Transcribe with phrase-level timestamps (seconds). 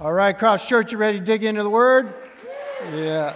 [0.00, 2.14] All right, Cross Church, you ready to dig into the Word?
[2.94, 3.34] Yeah.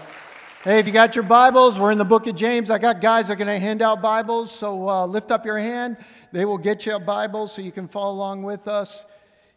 [0.62, 2.70] Hey, if you got your Bibles, we're in the book of James.
[2.70, 5.58] I got guys that are going to hand out Bibles, so uh, lift up your
[5.58, 5.96] hand.
[6.30, 9.04] They will get you a Bible so you can follow along with us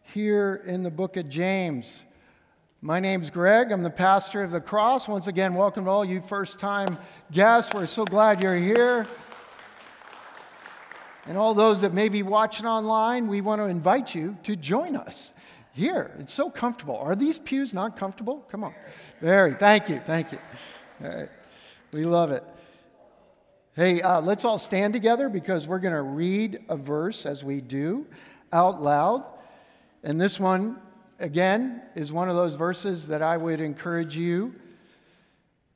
[0.02, 2.02] here in the book of James.
[2.82, 3.70] My name's Greg.
[3.70, 5.06] I'm the pastor of the Cross.
[5.06, 6.98] Once again, welcome to all you first time
[7.30, 7.72] guests.
[7.72, 9.06] We're so glad you're here.
[11.26, 14.96] And all those that may be watching online, we want to invite you to join
[14.96, 15.32] us
[15.76, 16.16] here.
[16.18, 16.96] It's so comfortable.
[16.96, 18.46] Are these pews not comfortable?
[18.50, 18.74] Come on.
[19.20, 19.52] Very.
[19.52, 19.98] Thank you.
[19.98, 20.38] Thank you.
[21.04, 21.28] All right.
[21.92, 22.42] We love it.
[23.74, 27.60] Hey, uh, let's all stand together because we're going to read a verse as we
[27.60, 28.06] do
[28.50, 29.22] out loud.
[30.02, 30.78] And this one,
[31.18, 34.54] again, is one of those verses that I would encourage you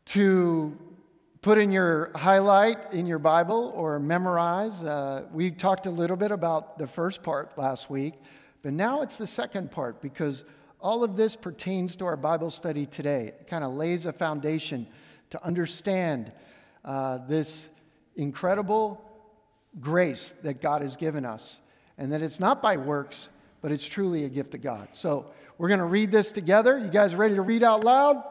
[0.06, 0.76] to
[1.42, 4.82] put in your highlight in your Bible or memorize.
[4.82, 8.14] Uh, we talked a little bit about the first part last week.
[8.62, 10.44] But now it's the second part because
[10.80, 13.26] all of this pertains to our Bible study today.
[13.28, 14.86] It kind of lays a foundation
[15.30, 16.32] to understand
[16.84, 17.68] uh, this
[18.16, 19.02] incredible
[19.78, 21.60] grace that God has given us,
[21.96, 23.28] and that it's not by works,
[23.62, 24.88] but it's truly a gift of God.
[24.92, 25.26] So
[25.58, 26.78] we're going to read this together.
[26.78, 28.22] You guys ready to read out loud?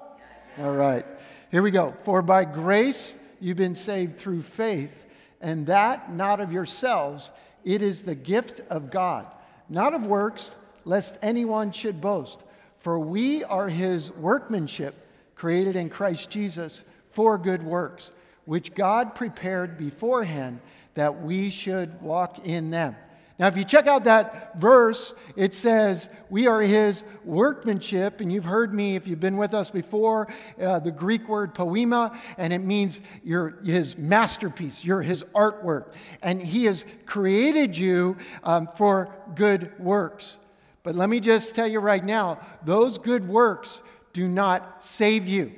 [0.58, 1.06] All right.
[1.52, 1.96] Here we go.
[2.02, 5.06] For by grace you've been saved through faith,
[5.40, 7.32] and that not of yourselves,
[7.64, 9.28] it is the gift of God
[9.70, 12.44] not of works, lest anyone should boast.
[12.80, 14.96] For we are his workmanship,
[15.36, 18.12] created in Christ Jesus for good works,
[18.46, 20.60] which God prepared beforehand
[20.96, 22.96] that we should walk in them.
[23.40, 28.20] Now, if you check out that verse, it says, We are his workmanship.
[28.20, 30.28] And you've heard me, if you've been with us before,
[30.62, 35.94] uh, the Greek word poema, and it means you're his masterpiece, you're his artwork.
[36.22, 40.38] And he has created you um, for good works.
[40.84, 43.82] But let me just tell you right now those good works
[44.12, 45.54] do not save you,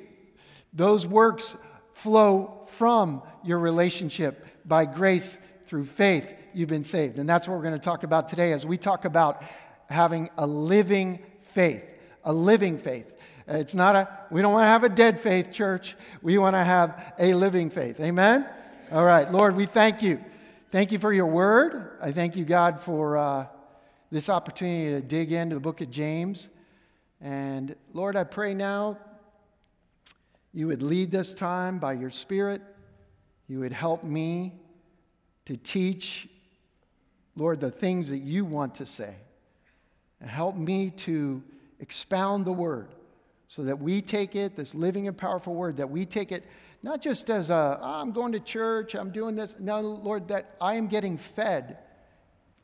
[0.72, 1.56] those works
[1.94, 5.36] flow from your relationship by grace
[5.66, 7.18] through faith you've been saved.
[7.18, 9.42] And that's what we're going to talk about today as we talk about
[9.88, 11.82] having a living faith.
[12.24, 13.12] A living faith.
[13.48, 15.96] It's not a, we don't want to have a dead faith, church.
[16.22, 17.98] We want to have a living faith.
[18.00, 18.46] Amen?
[18.90, 20.22] All right, Lord, we thank you.
[20.70, 21.98] Thank you for your word.
[22.00, 23.46] I thank you, God, for uh,
[24.10, 26.48] this opportunity to dig into the book of James.
[27.20, 28.98] And Lord, I pray now
[30.54, 32.60] you would lead this time by your Spirit.
[33.48, 34.52] You would help me
[35.46, 36.28] to teach
[37.36, 39.14] Lord, the things that you want to say.
[40.20, 41.42] And help me to
[41.80, 42.88] expound the word
[43.48, 46.44] so that we take it, this living and powerful word, that we take it
[46.82, 49.56] not just as a, oh, I'm going to church, I'm doing this.
[49.58, 51.78] No, Lord, that I am getting fed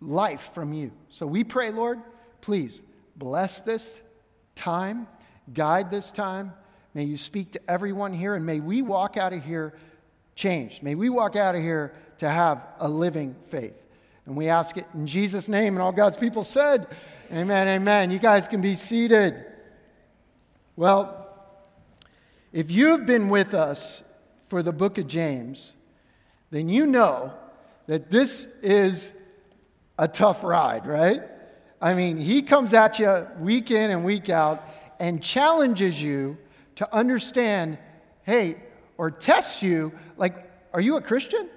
[0.01, 0.93] life from you.
[1.09, 2.01] So we pray, Lord,
[2.41, 2.83] please
[3.17, 4.01] bless this
[4.57, 5.07] time,
[5.53, 6.53] guide this time.
[6.95, 9.75] May you speak to everyone here, and may we walk out of here
[10.35, 10.83] changed.
[10.83, 13.75] May we walk out of here to have a living faith.
[14.29, 15.75] And we ask it in Jesus' name.
[15.75, 16.87] And all God's people said,
[17.33, 18.11] Amen, amen.
[18.11, 19.43] You guys can be seated.
[20.77, 21.27] Well,
[22.53, 24.03] if you've been with us
[24.47, 25.73] for the book of James,
[26.51, 27.33] then you know
[27.87, 29.13] that this is
[29.99, 31.23] a tough ride, right?
[31.81, 34.63] I mean, he comes at you week in and week out
[35.01, 36.37] and challenges you
[36.77, 37.79] to understand
[38.25, 38.57] hey,
[38.99, 40.35] or tests you like,
[40.75, 41.49] are you a Christian?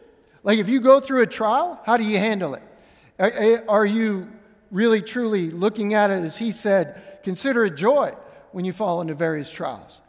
[0.44, 3.64] Like, if you go through a trial, how do you handle it?
[3.68, 4.30] Are you
[4.72, 8.14] really, truly looking at it as he said, consider it joy
[8.52, 10.02] when you fall into various trials?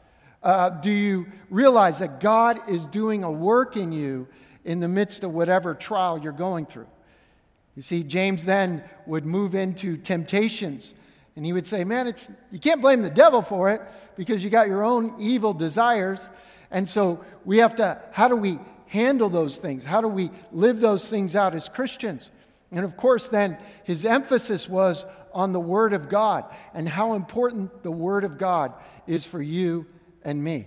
[0.43, 4.27] Uh, do you realize that God is doing a work in you
[4.65, 6.89] in the midst of whatever trial you're going through?
[7.77, 10.95] You see, James then would move into temptations,
[11.37, 13.81] and he would say, Man, it's, you can't blame the devil for it
[14.17, 16.29] because you got your own evil desires.
[16.71, 18.59] And so we have to, how do we
[18.93, 19.85] handle those things?
[19.85, 22.29] How do we live those things out as Christians?
[22.71, 26.45] And of course, then his emphasis was on the Word of God
[26.75, 28.75] and how important the Word of God
[29.07, 29.87] is for you
[30.23, 30.67] and me.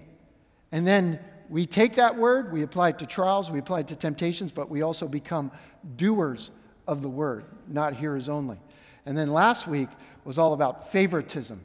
[0.72, 1.20] And then
[1.50, 4.72] we take that word, we apply it to trials, we apply it to temptations, but
[4.72, 5.52] we also become
[5.96, 6.50] doers
[6.88, 8.58] of the Word, not hearers only.
[9.06, 9.90] And then last week
[10.24, 11.64] was all about favoritism,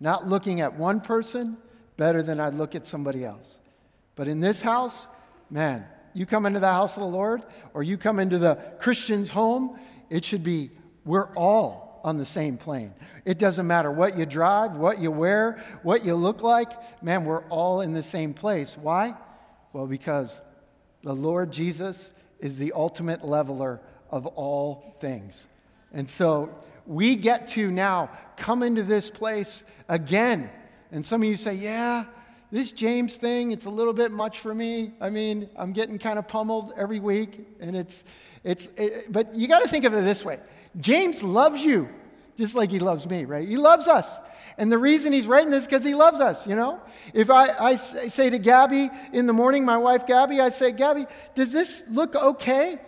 [0.00, 1.58] not looking at one person
[1.98, 3.58] better than I'd look at somebody else.
[4.14, 5.06] But in this house,
[5.50, 7.42] man, you come into the house of the Lord
[7.74, 10.70] or you come into the Christian's home, it should be,
[11.04, 12.94] we're all on the same plane.
[13.24, 16.70] It doesn't matter what you drive, what you wear, what you look like.
[17.02, 18.76] Man, we're all in the same place.
[18.76, 19.14] Why?
[19.72, 20.40] Well, because
[21.02, 23.80] the Lord Jesus is the ultimate leveler
[24.10, 25.46] of all things.
[25.92, 26.54] And so
[26.86, 30.50] we get to now come into this place again.
[30.90, 32.04] And some of you say, yeah,
[32.50, 34.92] this James thing, it's a little bit much for me.
[35.00, 38.04] I mean, I'm getting kind of pummeled every week, and it's,
[38.42, 40.38] it's, it, but you got to think of it this way
[40.80, 41.88] James loves you
[42.36, 43.46] just like he loves me, right?
[43.46, 44.18] He loves us.
[44.56, 46.80] And the reason he's writing this is because he loves us, you know?
[47.12, 51.06] If I, I say to Gabby in the morning, my wife Gabby, I say, Gabby,
[51.34, 52.78] does this look okay?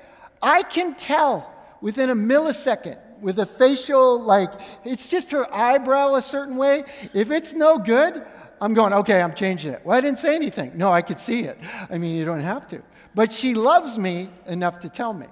[0.40, 4.52] I can tell within a millisecond with a facial, like,
[4.84, 6.84] it's just her eyebrow a certain way.
[7.12, 8.24] If it's no good,
[8.62, 9.80] I'm going, okay, I'm changing it.
[9.84, 10.78] Well, I didn't say anything.
[10.78, 11.58] No, I could see it.
[11.90, 12.80] I mean, you don't have to.
[13.12, 15.26] But she loves me enough to tell me.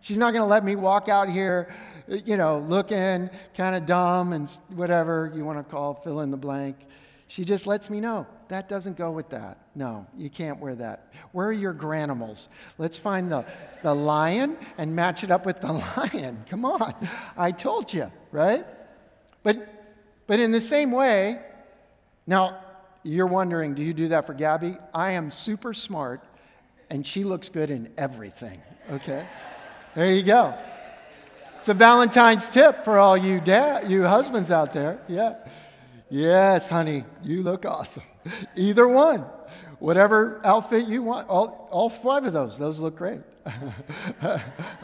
[0.00, 1.74] She's not going to let me walk out here,
[2.08, 6.38] you know, looking kind of dumb and whatever you want to call fill in the
[6.38, 6.78] blank.
[7.28, 9.58] She just lets me know that doesn't go with that.
[9.74, 11.12] No, you can't wear that.
[11.32, 12.48] Where are your Garanimals?
[12.78, 13.44] Let's find the,
[13.82, 16.44] the lion and match it up with the lion.
[16.48, 16.94] Come on.
[17.36, 18.64] I told you, right?
[19.42, 19.68] But,
[20.26, 21.40] but in the same way,
[22.26, 22.58] now
[23.02, 24.76] you're wondering, do you do that for Gabby?
[24.92, 26.22] I am super smart
[26.90, 28.60] and she looks good in everything,
[28.90, 29.26] okay?
[29.94, 30.54] There you go.
[31.58, 35.00] It's a Valentine's tip for all you dad, you husbands out there.
[35.08, 35.36] Yeah.
[36.08, 38.02] Yes, honey, you look awesome.
[38.56, 39.24] Either one.
[39.78, 41.28] Whatever outfit you want.
[41.28, 42.58] All, all five of those.
[42.58, 43.20] Those look great.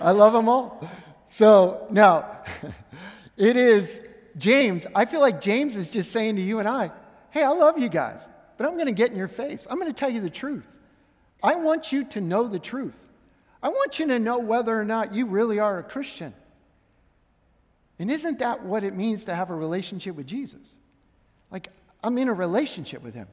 [0.01, 0.89] I love them all.
[1.29, 2.43] So now,
[3.37, 4.01] it is
[4.39, 4.87] James.
[4.95, 6.93] I feel like James is just saying to you and I,
[7.31, 8.26] hey, I love you guys,
[8.56, 9.67] but I'm going to get in your face.
[9.69, 10.67] I'm going to tell you the truth.
[11.43, 12.99] I want you to know the truth.
[13.62, 16.34] I want you to know whether or not you really are a Christian.
[17.99, 20.76] And isn't that what it means to have a relationship with Jesus?
[21.50, 21.69] Like,
[22.02, 23.28] I'm in a relationship with him.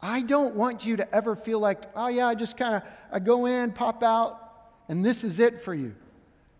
[0.00, 3.18] I don't want you to ever feel like, oh, yeah, I just kind of I
[3.18, 4.40] go in, pop out,
[4.88, 5.94] and this is it for you.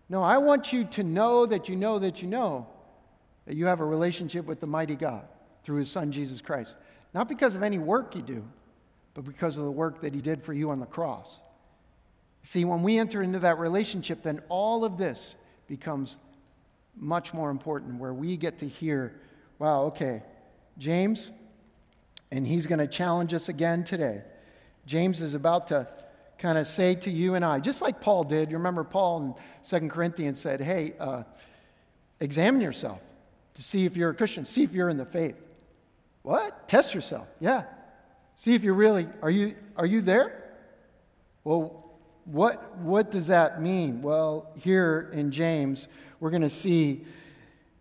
[0.09, 2.67] No, I want you to know that you know that you know
[3.45, 5.25] that you have a relationship with the mighty God
[5.63, 6.75] through his son, Jesus Christ.
[7.13, 8.43] Not because of any work you do,
[9.13, 11.39] but because of the work that he did for you on the cross.
[12.43, 15.35] See, when we enter into that relationship, then all of this
[15.67, 16.17] becomes
[16.95, 19.19] much more important, where we get to hear,
[19.57, 20.21] wow, okay,
[20.77, 21.31] James,
[22.31, 24.21] and he's going to challenge us again today.
[24.85, 25.91] James is about to
[26.37, 28.49] kind of say to you and I, just like Paul did.
[28.49, 31.23] You remember Paul in Second Corinthians said, hey, uh,
[32.19, 33.01] examine yourself
[33.55, 35.35] to see if you're a Christian, see if you're in the faith.
[36.21, 36.67] What?
[36.67, 37.27] Test yourself.
[37.39, 37.63] Yeah.
[38.35, 40.53] See if you're really, are you, are you there?
[41.43, 41.89] Well,
[42.25, 44.01] what, what does that mean?
[44.01, 45.87] Well, here in James,
[46.19, 47.05] we're going to see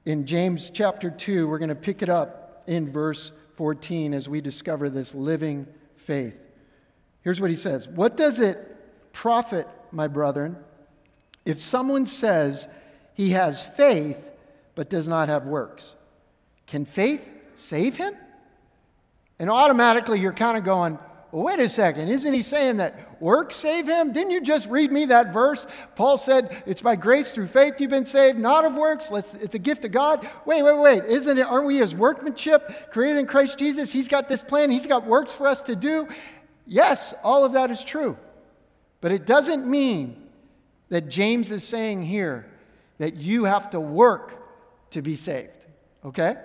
[0.05, 4.41] in James chapter 2, we're going to pick it up in verse 14 as we
[4.41, 6.41] discover this living faith.
[7.23, 10.57] Here's what he says What does it profit, my brethren,
[11.45, 12.69] if someone says
[13.15, 14.19] he has faith
[14.75, 15.95] but does not have works?
[16.67, 18.15] Can faith save him?
[19.39, 20.99] And automatically you're kind of going,
[21.31, 24.13] wait a second, isn't he saying that works save him?
[24.13, 25.67] Didn't you just read me that verse?
[25.95, 29.11] Paul said, It's by grace through faith you've been saved, not of works.
[29.11, 30.29] Let's, it's a gift of God.
[30.45, 31.05] Wait, wait, wait.
[31.05, 33.93] Isn't it, aren't we his workmanship created in Christ Jesus?
[33.93, 36.09] He's got this plan, he's got works for us to do.
[36.67, 38.17] Yes, all of that is true.
[39.01, 40.17] But it doesn't mean
[40.89, 42.47] that James is saying here
[42.99, 44.35] that you have to work
[44.91, 45.67] to be saved.
[46.05, 46.37] Okay?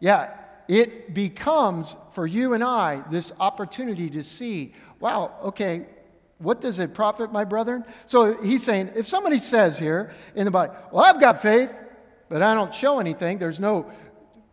[0.00, 0.34] Yeah,
[0.68, 5.86] it becomes for you and I this opportunity to see, wow, okay,
[6.38, 7.84] what does it profit, my brethren?
[8.06, 11.72] So he's saying, if somebody says here in the Bible, well, I've got faith,
[12.28, 13.90] but I don't show anything, there's no,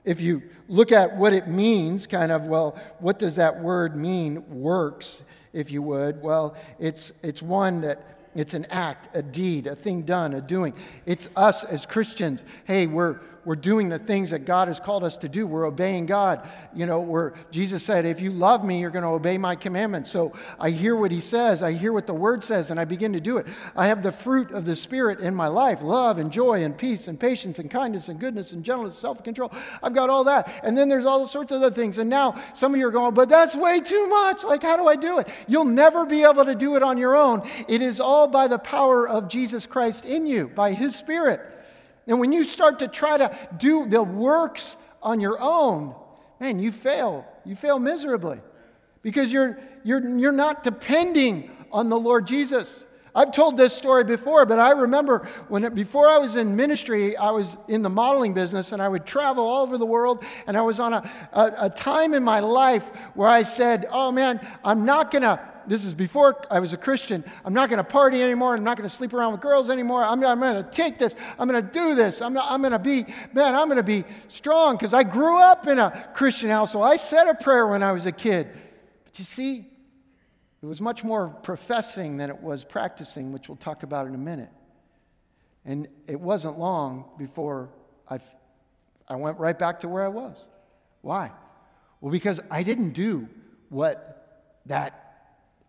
[0.03, 4.43] if you look at what it means, kind of, well, what does that word mean?
[4.49, 6.21] Works, if you would.
[6.21, 10.73] Well, it's, it's one that it's an act, a deed, a thing done, a doing.
[11.05, 12.43] It's us as Christians.
[12.65, 15.45] Hey, we're, we're doing the things that God has called us to do.
[15.45, 16.47] We're obeying God.
[16.73, 20.09] You know, Jesus said, if you love me, you're going to obey my commandments.
[20.09, 23.13] So I hear what he says, I hear what the word says, and I begin
[23.13, 23.45] to do it.
[23.75, 27.07] I have the fruit of the Spirit in my life love and joy and peace
[27.07, 29.51] and patience and kindness and goodness and gentleness, self control.
[29.83, 30.51] I've got all that.
[30.63, 31.99] And then there's all sorts of other things.
[31.99, 34.43] And now some of you are going, but that's way too much.
[34.43, 35.27] Like, how do I do it?
[35.47, 37.47] You'll never be able to do it on your own.
[37.67, 41.54] It is all by the power of Jesus Christ in you, by his Spirit.
[42.07, 45.95] And when you start to try to do the works on your own,
[46.39, 47.25] man, you fail.
[47.45, 48.39] You fail miserably
[49.01, 52.83] because you're, you're, you're not depending on the Lord Jesus.
[53.15, 57.15] I've told this story before, but I remember when it, before I was in ministry,
[57.15, 60.23] I was in the modeling business and I would travel all over the world.
[60.47, 64.11] And I was on a, a, a time in my life where I said, Oh
[64.11, 67.77] man, I'm not going to this is before I was a Christian, I'm not going
[67.77, 68.55] to party anymore.
[68.55, 70.03] I'm not going to sleep around with girls anymore.
[70.03, 71.15] I'm, I'm going to take this.
[71.37, 72.21] I'm going to do this.
[72.21, 75.67] I'm, I'm going to be, man, I'm going to be strong because I grew up
[75.67, 76.85] in a Christian household.
[76.85, 78.49] I said a prayer when I was a kid.
[79.03, 79.67] But you see,
[80.61, 84.19] it was much more professing than it was practicing, which we'll talk about in a
[84.19, 84.49] minute.
[85.63, 87.69] And it wasn't long before
[88.09, 88.19] I,
[89.07, 90.45] I went right back to where I was.
[91.01, 91.31] Why?
[92.01, 93.29] Well, because I didn't do
[93.69, 95.04] what that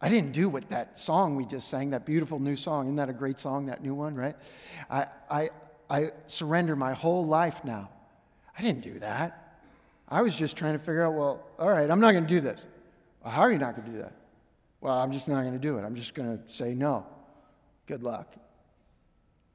[0.01, 2.87] I didn't do what that song we just sang, that beautiful new song.
[2.87, 4.37] Isn't that a great song, that new one, right?
[4.91, 5.49] I, I,
[5.89, 7.89] I surrender my whole life now.
[8.59, 9.59] I didn't do that.
[10.09, 12.41] I was just trying to figure out, well, all right, I'm not going to do
[12.41, 12.65] this.
[13.23, 14.13] Well, how are you not going to do that?
[14.81, 15.83] Well, I'm just not going to do it.
[15.83, 17.07] I'm just going to say no.
[17.87, 18.35] Good luck.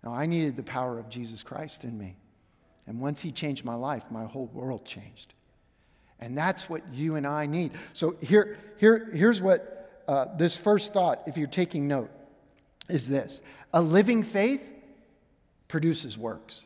[0.04, 2.16] No, I needed the power of Jesus Christ in me.
[2.88, 5.34] And once He changed my life, my whole world changed.
[6.20, 7.72] And that's what you and I need.
[7.94, 12.10] So here, here, here's what uh, this first thought, if you're taking note,
[12.90, 13.42] is this
[13.74, 14.68] a living faith
[15.68, 16.66] produces works.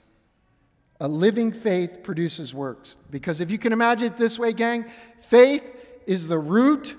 [1.02, 2.96] A living faith produces works.
[3.12, 4.86] Because if you can imagine it this way, gang,
[5.20, 5.76] faith
[6.08, 6.96] is the root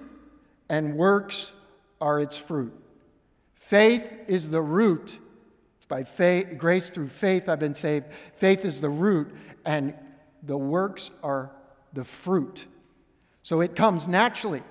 [0.69, 1.53] and works
[2.01, 2.73] are its fruit.
[3.55, 5.19] Faith is the root.
[5.77, 8.07] It's by faith, grace through faith I've been saved.
[8.35, 9.95] Faith is the root, and
[10.43, 11.51] the works are
[11.93, 12.67] the fruit.
[13.43, 14.63] So it comes naturally.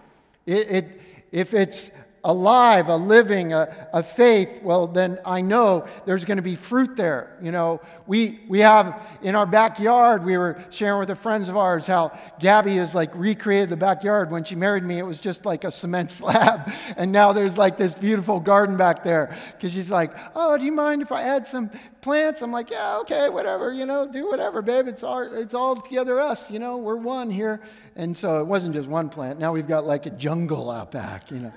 [0.45, 1.01] It, it,
[1.31, 1.91] if it's
[2.25, 6.97] alive, a living, a, a faith, well, then I know there's going to be fruit
[6.97, 7.37] there.
[7.39, 11.55] You know, we, we have in our backyard, we were sharing with the friends of
[11.55, 14.31] ours how Gabby has like recreated the backyard.
[14.31, 16.71] When she married me, it was just like a cement slab.
[16.97, 20.71] And now there's like this beautiful garden back there because she's like, oh, do you
[20.71, 21.69] mind if I add some
[22.01, 22.41] plants?
[22.41, 24.87] I'm like, yeah, okay, whatever, you know, do whatever, babe.
[24.87, 27.61] It's all, it's all together us, you know, we're one here.
[27.95, 29.39] And so it wasn't just one plant.
[29.39, 31.53] Now we've got like a jungle out back, you know.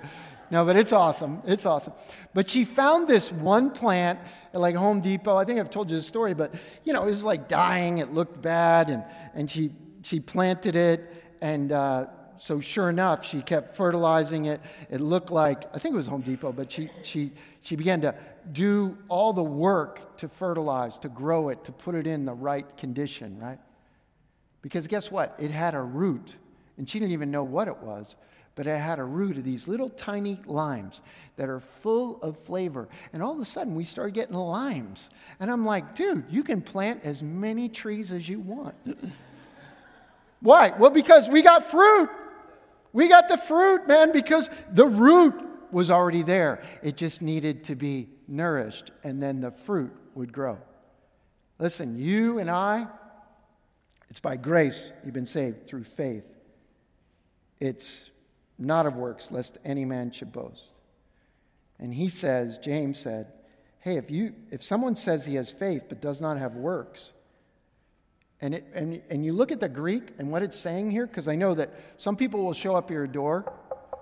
[0.50, 1.43] No, but it's awesome.
[1.47, 1.93] It's awesome.
[2.35, 4.19] But she found this one plant
[4.55, 5.37] at like Home Depot.
[5.37, 7.99] I think I've told you the story, but you know, it was like dying.
[7.99, 9.71] It looked bad, and and she
[10.02, 12.07] she planted it, and uh,
[12.38, 14.61] so sure enough, she kept fertilizing it.
[14.90, 18.14] It looked like I think it was Home Depot, but she she she began to
[18.52, 22.76] do all the work to fertilize, to grow it, to put it in the right
[22.78, 23.59] condition, right?
[24.62, 25.37] Because guess what?
[25.38, 26.35] It had a root,
[26.78, 28.17] and she didn't even know what it was
[28.59, 31.00] but it had a root of these little tiny limes
[31.37, 32.88] that are full of flavor.
[33.12, 35.11] And all of a sudden, we started getting limes.
[35.38, 38.75] And I'm like, dude, you can plant as many trees as you want.
[40.41, 40.71] Why?
[40.77, 42.11] Well, because we got fruit.
[42.93, 46.61] We got the fruit, man, because the root was already there.
[46.83, 50.59] It just needed to be nourished, and then the fruit would grow.
[51.61, 52.88] Listen, you and I,
[54.11, 56.25] it's by grace you've been saved through faith.
[57.61, 58.11] It's
[58.59, 60.73] not of works, lest any man should boast.
[61.79, 63.33] And he says, James said,
[63.81, 67.12] Hey, if, you, if someone says he has faith but does not have works,
[68.41, 71.29] and, it, and, and you look at the Greek and what it's saying here, because
[71.29, 73.53] I know that some people will show up at your door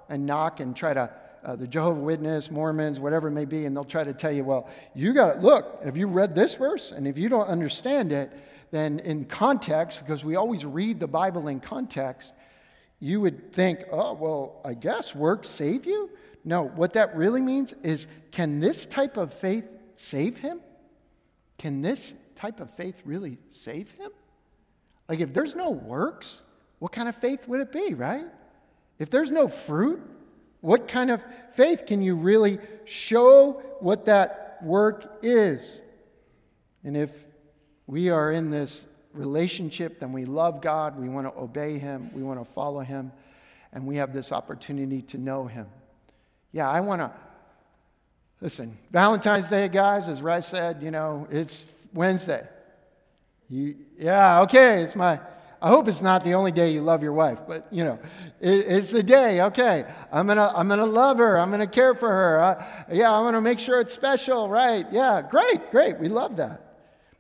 [0.09, 1.11] and knock and try to,
[1.45, 4.45] uh, the Jehovah Witness, Mormons, whatever it may be, and they'll try to tell you,
[4.45, 6.93] well, you got to look, have you read this verse?
[6.93, 8.31] And if you don't understand it,
[8.71, 12.35] then in context, because we always read the Bible in context,
[12.99, 16.11] you would think, oh, well, I guess works save you?
[16.45, 19.65] No, what that really means is can this type of faith
[19.97, 20.61] save him?
[21.59, 24.11] Can this type of faith really save him?
[25.09, 26.43] Like, if there's no works,
[26.79, 28.27] what kind of faith would it be, right?
[28.99, 30.03] If there's no fruit,
[30.61, 35.81] what kind of faith can you really show what that work is?
[36.83, 37.25] And if
[37.87, 38.87] we are in this
[39.17, 43.13] relationship, then we love God, we want to obey Him, we want to follow Him,
[43.73, 45.67] and we have this opportunity to know Him.
[46.53, 47.13] Yeah, I want to.
[48.41, 52.47] Listen, Valentine's Day, guys, as Rice said, you know, it's Wednesday.
[53.49, 55.21] You, yeah, okay, it's my.
[55.63, 57.99] I hope it's not the only day you love your wife, but you know,
[58.41, 59.41] it, it's the day.
[59.41, 61.39] Okay, I'm gonna, I'm gonna love her.
[61.39, 62.41] I'm gonna care for her.
[62.41, 64.87] Uh, yeah, I'm gonna make sure it's special, right?
[64.91, 65.99] Yeah, great, great.
[65.99, 66.67] We love that.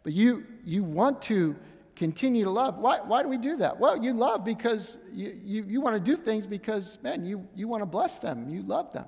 [0.03, 1.57] But you, you want to
[1.97, 2.79] continue to love.
[2.79, 3.81] Why, why do we do that?
[3.81, 7.67] Well, you love because you, you, you want to do things because, man, you, you
[7.67, 8.49] want to bless them.
[8.49, 9.07] You love them.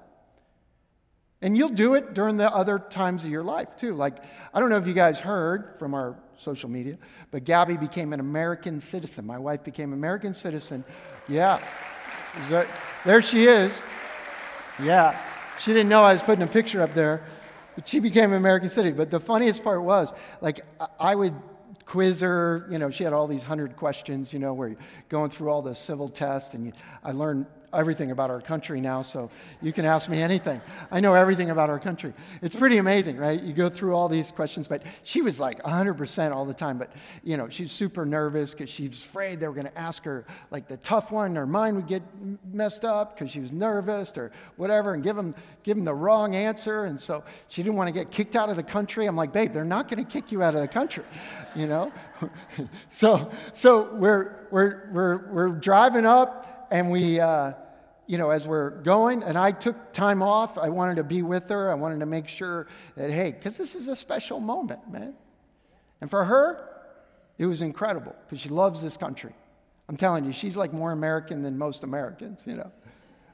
[1.40, 3.94] And you'll do it during the other times of your life, too.
[3.94, 4.16] Like,
[4.52, 6.98] I don't know if you guys heard from our social media,
[7.30, 9.24] but Gabby became an American citizen.
[9.24, 10.84] My wife became an American citizen.
[11.28, 11.60] Yeah.
[13.04, 13.84] There she is.
[14.82, 15.16] Yeah.
[15.60, 17.24] She didn't know I was putting a picture up there,
[17.76, 18.96] but she became an American citizen.
[18.96, 20.62] But the funniest part was, like,
[20.98, 21.34] I would
[21.88, 22.66] quiz her.
[22.70, 24.78] You know, she had all these hundred questions, you know, where you're
[25.08, 26.54] going through all the civil tests.
[26.54, 30.60] And you, I learned everything about our country now, so you can ask me anything.
[30.90, 32.14] I know everything about our country.
[32.42, 33.40] It's pretty amazing, right?
[33.40, 36.78] You go through all these questions, but she was like 100% all the time.
[36.78, 40.24] But, you know, she's super nervous because she's afraid they were going to ask her
[40.50, 41.34] like the tough one.
[41.34, 42.02] Her mind would get
[42.52, 46.34] messed up because she was nervous or whatever and give them, give them the wrong
[46.34, 46.84] answer.
[46.84, 49.06] And so she didn't want to get kicked out of the country.
[49.06, 51.04] I'm like, babe, they're not going to kick you out of the country,
[51.54, 51.92] you know?
[52.88, 57.52] so so we're, we're, we're, we're driving up and we, uh,
[58.06, 60.56] you know, as we're going, and I took time off.
[60.58, 61.70] I wanted to be with her.
[61.70, 65.14] I wanted to make sure that, hey, because this is a special moment, man.
[66.00, 66.68] And for her,
[67.36, 69.34] it was incredible because she loves this country.
[69.88, 72.70] I'm telling you, she's like more American than most Americans, you know.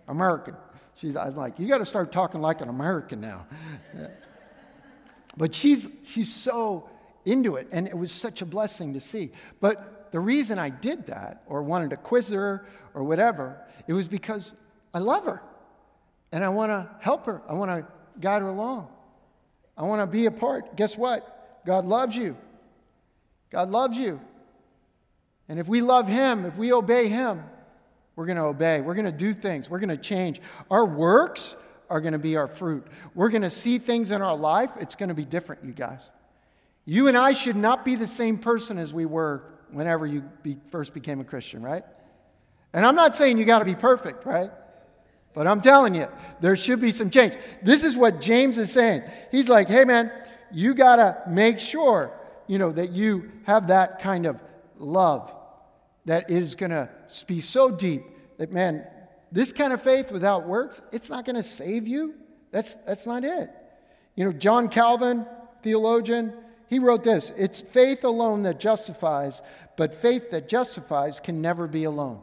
[0.09, 0.57] American.
[0.97, 3.47] She's I'm like, you got to start talking like an American now.
[3.97, 4.09] Yeah.
[5.37, 6.89] But she's, she's so
[7.25, 9.33] into it, and it was such a blessing to see.
[9.61, 14.07] But the reason I did that, or wanted to quiz her, or whatever, it was
[14.07, 14.55] because
[14.95, 15.43] I love her
[16.31, 17.43] and I want to help her.
[17.49, 17.85] I want to
[18.21, 18.87] guide her along.
[19.77, 20.77] I want to be a part.
[20.77, 21.65] Guess what?
[21.67, 22.37] God loves you.
[23.51, 24.21] God loves you.
[25.49, 27.43] And if we love Him, if we obey Him,
[28.15, 28.83] we're going to obey.
[28.83, 29.69] We're going to do things.
[29.69, 30.41] We're going to change.
[30.71, 31.57] Our works
[31.91, 32.87] are going to be our fruit.
[33.17, 34.71] We're going to see things in our life.
[34.79, 36.09] It's going to be different, you guys.
[36.85, 40.59] You and I should not be the same person as we were whenever you be,
[40.71, 41.85] first became a Christian, right?
[42.73, 44.51] And I'm not saying you got to be perfect, right?
[45.33, 46.09] But I'm telling you,
[46.41, 47.35] there should be some change.
[47.63, 49.03] This is what James is saying.
[49.31, 50.11] He's like, hey, man,
[50.53, 52.13] you got to make sure,
[52.47, 54.41] you know, that you have that kind of
[54.79, 55.33] love
[56.05, 56.89] that is going to
[57.27, 58.03] be so deep
[58.39, 58.87] that, man,
[59.33, 62.15] this kind of faith without works, it's not going to save you.
[62.53, 63.51] That's, that's not it.
[64.15, 65.27] You know, John Calvin,
[65.63, 66.33] theologian,
[66.75, 69.43] he wrote this It's faith alone that justifies,
[69.77, 72.21] but faith that justifies can never be alone.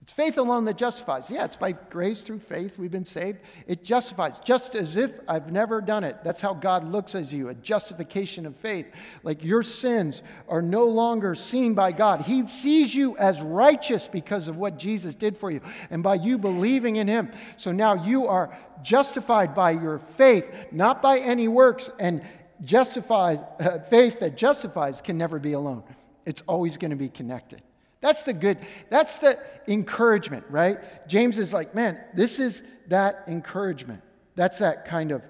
[0.00, 1.28] It's faith alone that justifies.
[1.28, 3.40] Yeah, it's by grace through faith we've been saved.
[3.66, 6.16] It justifies, just as if I've never done it.
[6.24, 8.86] That's how God looks at you a justification of faith.
[9.22, 12.22] Like your sins are no longer seen by God.
[12.22, 15.60] He sees you as righteous because of what Jesus did for you
[15.90, 17.30] and by you believing in Him.
[17.58, 21.90] So now you are justified by your faith, not by any works.
[21.98, 22.22] And
[22.62, 25.82] justifies, uh, faith that justifies can never be alone,
[26.24, 27.62] it's always going to be connected.
[28.00, 28.58] That's the good,
[28.90, 31.08] that's the encouragement, right?
[31.08, 34.02] James is like, man, this is that encouragement.
[34.34, 35.22] That's that kind of,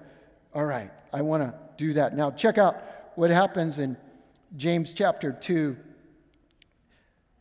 [0.53, 2.15] all right, I want to do that.
[2.15, 2.81] Now, check out
[3.15, 3.97] what happens in
[4.57, 5.77] James chapter 2.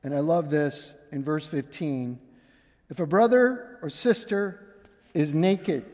[0.04, 2.18] And I love this in verse 15.
[2.90, 4.76] If a brother or sister
[5.14, 5.84] is naked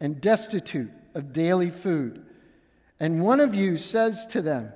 [0.00, 2.24] and destitute of daily food,
[3.00, 4.72] and one of you says to them,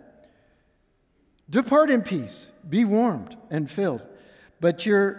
[1.49, 4.03] Depart in peace, be warmed and filled.
[4.61, 5.17] But you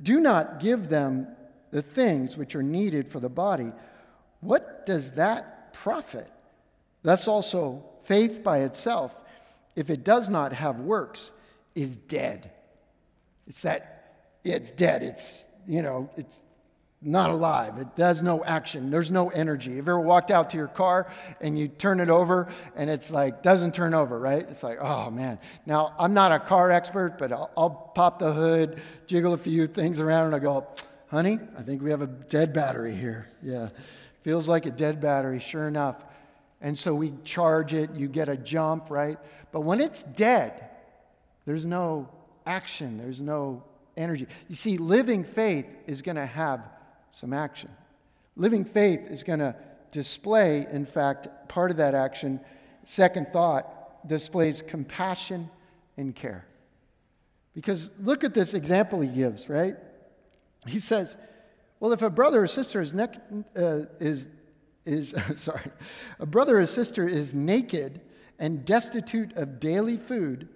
[0.00, 1.26] do not give them
[1.72, 3.72] the things which are needed for the body.
[4.40, 6.30] What does that profit?
[7.02, 9.20] Thus also, faith by itself,
[9.74, 11.32] if it does not have works,
[11.74, 12.52] is dead.
[13.48, 15.02] It's that, it's dead.
[15.02, 16.42] It's, you know, it's
[17.00, 17.78] not alive.
[17.78, 18.90] It does no action.
[18.90, 19.70] There's no energy.
[19.70, 23.10] Have you ever walked out to your car and you turn it over and it's
[23.10, 24.44] like, doesn't turn over, right?
[24.48, 25.38] It's like, oh man.
[25.64, 29.68] Now, I'm not a car expert, but I'll, I'll pop the hood, jiggle a few
[29.68, 30.66] things around, and I go,
[31.06, 33.28] honey, I think we have a dead battery here.
[33.42, 33.68] Yeah.
[34.22, 36.04] Feels like a dead battery, sure enough.
[36.60, 39.18] And so we charge it, you get a jump, right?
[39.52, 40.68] But when it's dead,
[41.46, 42.08] there's no
[42.44, 43.62] action, there's no
[43.96, 44.26] energy.
[44.48, 46.68] You see, living faith is going to have
[47.18, 47.68] some action.
[48.36, 49.56] Living faith is going to
[49.90, 52.38] display, in fact, part of that action,
[52.84, 55.50] second thought, displays compassion
[55.96, 56.46] and care.
[57.54, 59.74] Because look at this example he gives, right?
[60.64, 61.16] He says,
[61.80, 63.08] well, if a brother or sister is, ne-
[63.56, 64.28] uh, is,
[64.84, 65.72] is sorry,
[66.20, 68.00] a brother or sister is naked
[68.38, 70.48] and destitute of daily food,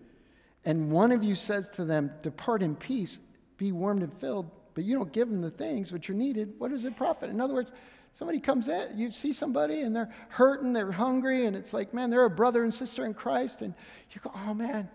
[0.64, 3.18] and one of you says to them, Depart in peace,
[3.57, 6.70] be warmed and filled, but you don't give them the things which are needed, what
[6.70, 7.30] does it profit?
[7.30, 7.72] In other words,
[8.12, 12.11] somebody comes in, you see somebody and they're hurting, they're hungry, and it's like, man,
[12.11, 13.74] they're a brother and sister in Christ, and
[14.12, 14.88] you go, oh man,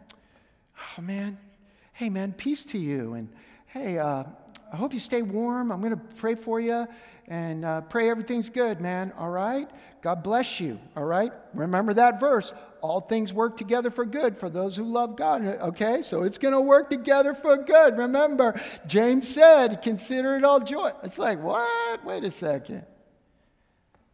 [0.98, 1.38] oh man,
[1.94, 3.30] hey man, peace to you, and
[3.68, 4.24] hey, uh,
[4.72, 5.72] I hope you stay warm.
[5.72, 6.88] I'm going to pray for you
[7.28, 9.14] and uh, pray everything's good, man.
[9.18, 9.70] All right?
[10.02, 10.80] God bless you.
[10.96, 11.32] All right?
[11.54, 12.54] Remember that verse.
[12.82, 15.46] All things work together for good for those who love God.
[15.46, 16.02] Okay?
[16.02, 17.98] So it's going to work together for good.
[17.98, 20.92] Remember, James said, consider it all joy.
[21.04, 22.06] It's like, what?
[22.06, 22.86] Wait a second.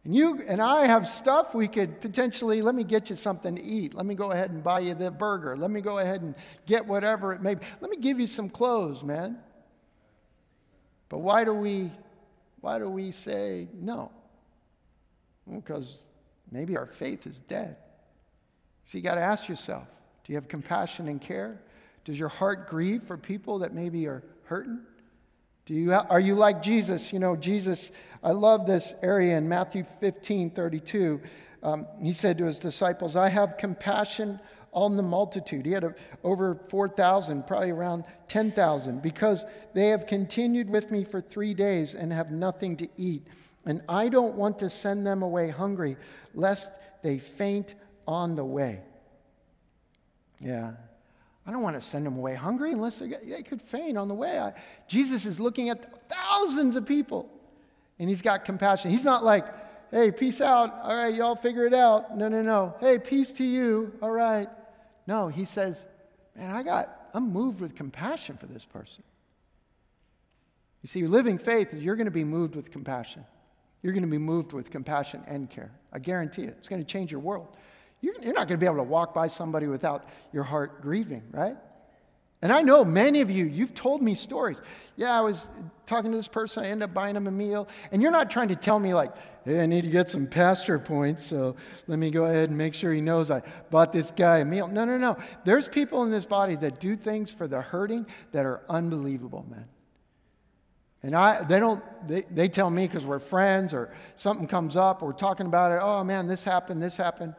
[0.04, 3.62] And you and I have stuff we could potentially, let me get you something to
[3.62, 3.94] eat.
[3.94, 5.56] Let me go ahead and buy you the burger.
[5.56, 6.34] Let me go ahead and
[6.66, 7.64] get whatever it may be.
[7.80, 9.38] Let me give you some clothes, man.
[11.14, 11.92] But why do we,
[12.60, 14.10] why do we say no?
[15.48, 16.00] Because
[16.50, 17.76] maybe our faith is dead.
[18.86, 19.86] So you got to ask yourself
[20.24, 21.60] do you have compassion and care?
[22.04, 24.80] Does your heart grieve for people that maybe are hurting?
[25.66, 27.12] Do you, are you like Jesus?
[27.12, 31.20] You know, Jesus, I love this area in Matthew 15 32.
[31.62, 34.40] Um, he said to his disciples, I have compassion
[34.74, 35.64] on the multitude.
[35.64, 41.20] He had a, over 4,000, probably around 10,000, because they have continued with me for
[41.20, 43.26] three days and have nothing to eat.
[43.64, 45.96] And I don't want to send them away hungry,
[46.34, 47.74] lest they faint
[48.06, 48.80] on the way.
[50.40, 50.72] Yeah.
[51.46, 54.14] I don't want to send them away hungry unless they, they could faint on the
[54.14, 54.38] way.
[54.38, 54.52] I,
[54.88, 57.30] Jesus is looking at thousands of people
[57.98, 58.90] and he's got compassion.
[58.90, 59.46] He's not like,
[59.90, 60.74] hey, peace out.
[60.82, 62.16] All right, y'all figure it out.
[62.16, 62.74] No, no, no.
[62.80, 63.92] Hey, peace to you.
[64.02, 64.48] All right.
[65.06, 65.84] No, he says,
[66.36, 69.04] man, I got, I'm moved with compassion for this person.
[70.82, 73.24] You see, living faith is you're going to be moved with compassion.
[73.82, 75.70] You're going to be moved with compassion and care.
[75.92, 76.56] I guarantee it.
[76.58, 77.56] It's going to change your world.
[78.00, 81.22] You're, you're not going to be able to walk by somebody without your heart grieving,
[81.30, 81.56] right?
[82.42, 84.60] And I know many of you, you've told me stories.
[84.96, 85.48] Yeah, I was
[85.86, 87.68] talking to this person, I ended up buying him a meal.
[87.90, 89.12] And you're not trying to tell me, like,
[89.44, 92.74] hey, I need to get some pastor points, so let me go ahead and make
[92.74, 94.68] sure he knows I bought this guy a meal.
[94.68, 95.16] No, no, no.
[95.44, 99.66] There's people in this body that do things for the hurting that are unbelievable, man.
[101.02, 105.02] And I, they don't, they, they tell me because we're friends or something comes up,
[105.02, 107.34] or we're talking about it, oh man, this happened, this happened.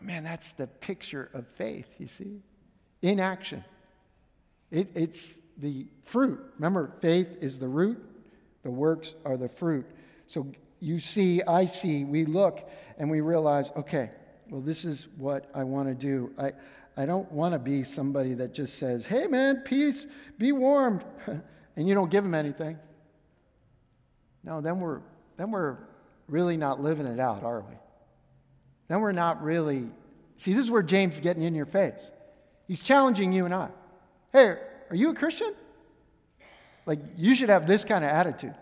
[0.00, 2.42] Man, that's the picture of faith, you see?
[3.04, 3.62] In action.
[4.70, 6.40] It, it's the fruit.
[6.56, 8.02] Remember, faith is the root,
[8.62, 9.84] the works are the fruit.
[10.26, 10.46] So
[10.80, 14.08] you see, I see, we look, and we realize, okay,
[14.48, 16.32] well, this is what I want to do.
[16.38, 16.52] I,
[16.96, 20.06] I don't want to be somebody that just says, hey, man, peace,
[20.38, 21.04] be warmed,
[21.76, 22.78] and you don't give them anything.
[24.44, 25.02] No, then we're,
[25.36, 25.76] then we're
[26.26, 27.74] really not living it out, are we?
[28.88, 29.90] Then we're not really.
[30.38, 32.10] See, this is where James is getting in your face.
[32.66, 33.68] He's challenging you and I.
[34.32, 34.56] Hey,
[34.90, 35.52] are you a Christian?
[36.86, 38.54] Like, you should have this kind of attitude.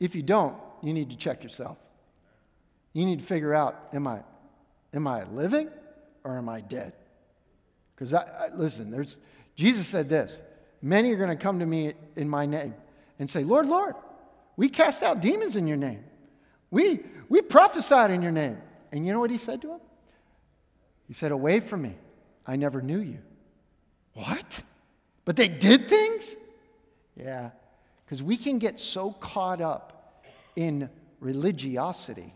[0.00, 1.78] If you don't, you need to check yourself.
[2.92, 4.20] You need to figure out am I,
[4.94, 5.68] am I living
[6.24, 6.92] or am I dead?
[7.94, 9.18] Because, I, I, listen, there's,
[9.54, 10.40] Jesus said this
[10.82, 12.74] Many are going to come to me in my name
[13.18, 13.94] and say, Lord, Lord,
[14.56, 16.04] we cast out demons in your name.
[16.70, 18.58] We, we prophesied in your name.
[18.92, 19.80] And you know what he said to him?
[21.08, 21.94] He said, Away from me.
[22.46, 23.18] I never knew you.
[24.14, 24.62] What?
[25.24, 26.24] But they did things?
[27.16, 27.50] Yeah,
[28.04, 30.88] because we can get so caught up in
[31.20, 32.32] religiosity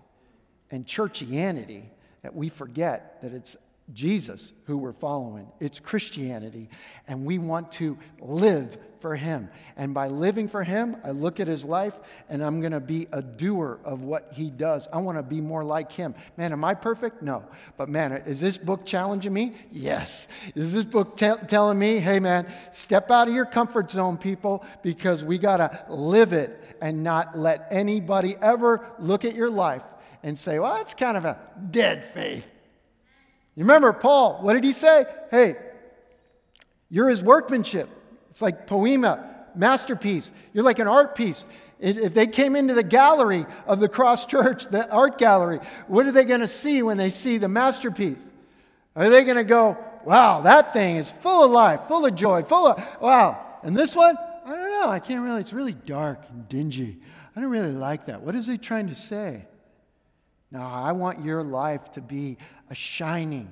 [0.70, 1.84] and churchianity
[2.22, 3.56] that we forget that it's
[3.92, 5.48] Jesus who we're following.
[5.60, 6.68] It's Christianity.
[7.08, 9.48] And we want to live for Him.
[9.76, 11.98] And by living for Him, I look at His life
[12.28, 14.86] and I'm going to be a doer of what He does.
[14.92, 16.14] I want to be more like Him.
[16.36, 17.22] Man, am I perfect?
[17.22, 17.44] No.
[17.76, 19.54] But man, is this book challenging me?
[19.72, 20.28] Yes.
[20.54, 24.64] Is this book t- telling me, hey, man, step out of your comfort zone, people,
[24.82, 29.82] because we got to live it and not let anybody ever look at your life
[30.22, 31.38] and say, well, that's kind of a
[31.70, 32.44] dead faith.
[33.56, 35.04] You remember Paul, what did he say?
[35.30, 35.56] Hey,
[36.88, 37.88] you're his workmanship.
[38.30, 40.30] It's like poema, masterpiece.
[40.52, 41.46] You're like an art piece.
[41.78, 46.12] If they came into the gallery of the Cross Church, the art gallery, what are
[46.12, 48.20] they going to see when they see the masterpiece?
[48.94, 52.42] Are they going to go, wow, that thing is full of life, full of joy,
[52.42, 53.46] full of, wow.
[53.62, 54.90] And this one, I don't know.
[54.90, 56.98] I can't really, it's really dark and dingy.
[57.34, 58.20] I don't really like that.
[58.20, 59.46] What is he trying to say?
[60.50, 62.36] Now, I want your life to be
[62.70, 63.50] a shining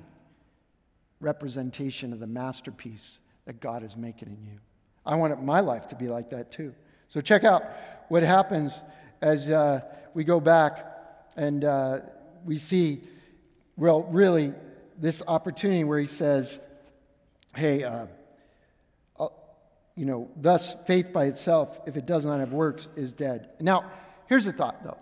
[1.19, 4.59] representation of the masterpiece that God is making in you.
[5.05, 6.73] I want my life to be like that too.
[7.09, 7.63] So, check out
[8.07, 8.81] what happens
[9.21, 9.81] as uh,
[10.13, 10.85] we go back
[11.35, 11.99] and uh,
[12.45, 13.01] we see,
[13.77, 14.53] well, really,
[14.97, 16.59] this opportunity where he says,
[17.55, 18.05] hey, uh,
[19.19, 19.27] uh,
[19.95, 23.49] you know, thus faith by itself, if it does not have works, is dead.
[23.59, 23.91] Now,
[24.27, 24.97] here's a thought though.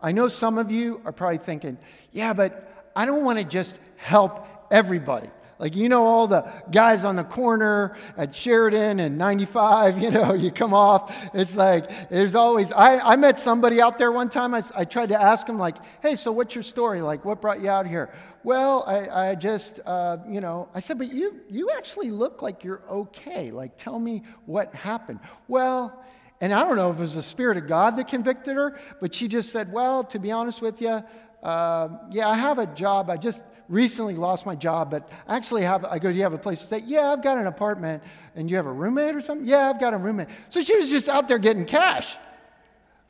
[0.00, 1.76] I know some of you are probably thinking,
[2.12, 5.30] yeah, but I don't want to just help everybody.
[5.60, 10.34] Like, you know, all the guys on the corner at Sheridan and 95, you know,
[10.34, 11.16] you come off.
[11.32, 14.52] It's like, there's always, I, I met somebody out there one time.
[14.52, 17.00] I, I tried to ask him, like, hey, so what's your story?
[17.00, 18.12] Like, what brought you out here?
[18.42, 22.64] Well, I, I just, uh, you know, I said, but you, you actually look like
[22.64, 23.52] you're okay.
[23.52, 25.20] Like, tell me what happened.
[25.46, 26.04] Well,
[26.40, 29.14] and I don't know if it was the Spirit of God that convicted her, but
[29.14, 31.02] she just said, Well, to be honest with you,
[31.42, 33.10] uh, yeah, I have a job.
[33.10, 36.32] I just, recently lost my job, but I actually have, I go, Do you have
[36.32, 36.82] a place to stay?
[36.86, 38.02] Yeah, I've got an apartment.
[38.34, 39.46] And you have a roommate or something?
[39.46, 40.28] Yeah, I've got a roommate.
[40.48, 42.16] So she was just out there getting cash.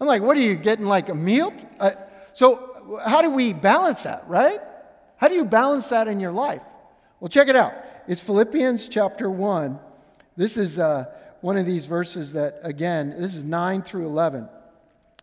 [0.00, 1.52] I'm like, What are you getting like a meal?
[1.78, 1.92] Uh,
[2.32, 4.60] so, how do we balance that, right?
[5.16, 6.62] How do you balance that in your life?
[7.20, 7.72] Well, check it out.
[8.06, 9.78] It's Philippians chapter 1.
[10.36, 11.06] This is uh,
[11.40, 14.48] one of these verses that, again, this is 9 through 11.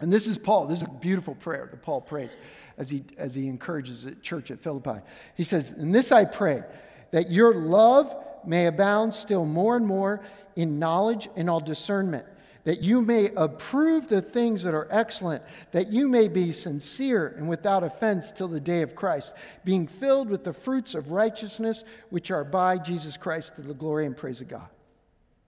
[0.01, 0.67] And this is Paul.
[0.67, 2.29] This is a beautiful prayer that Paul prays
[2.77, 5.01] as he, as he encourages the church at Philippi.
[5.35, 6.63] He says, And this I pray,
[7.11, 10.21] that your love may abound still more and more
[10.55, 12.25] in knowledge and all discernment,
[12.63, 17.47] that you may approve the things that are excellent, that you may be sincere and
[17.47, 19.33] without offense till the day of Christ,
[19.63, 24.05] being filled with the fruits of righteousness which are by Jesus Christ to the glory
[24.05, 24.67] and praise of God.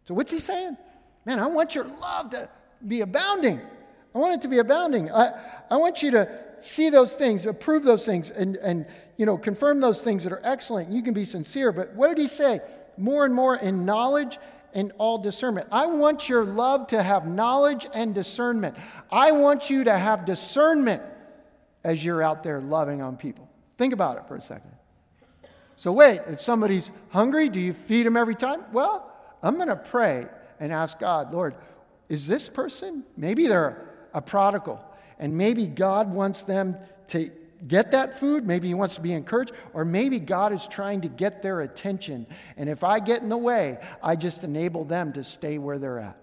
[0.06, 0.78] So, what's he saying?
[1.26, 2.50] Man, I want your love to
[2.88, 3.60] be abounding.
[4.16, 5.12] I want it to be abounding.
[5.12, 5.34] I,
[5.70, 9.80] I want you to see those things, approve those things, and, and you know, confirm
[9.80, 10.92] those things that are excellent.
[10.92, 11.72] You can be sincere.
[11.72, 12.62] But what did he say?
[12.98, 14.38] More and more in knowledge
[14.74, 15.68] and all discernment.
[15.72, 18.78] I want your love to have knowledge and discernment.
[19.12, 21.02] I want you to have discernment
[21.84, 23.50] as you're out there loving on people.
[23.78, 24.72] Think about it for a second.
[25.78, 28.64] So, wait, if somebody's hungry, do you feed them every time?
[28.74, 29.12] Well,
[29.44, 30.26] I'm going to pray
[30.60, 31.56] and ask God, Lord,
[32.10, 34.84] is this person, maybe they're a prodigal,
[35.20, 36.78] and maybe God wants them
[37.10, 37.32] to
[37.68, 38.46] get that food.
[38.46, 42.28] Maybe He wants to be encouraged, or maybe God is trying to get their attention.
[42.56, 46.00] And if I get in the way, I just enable them to stay where they're
[46.00, 46.18] at.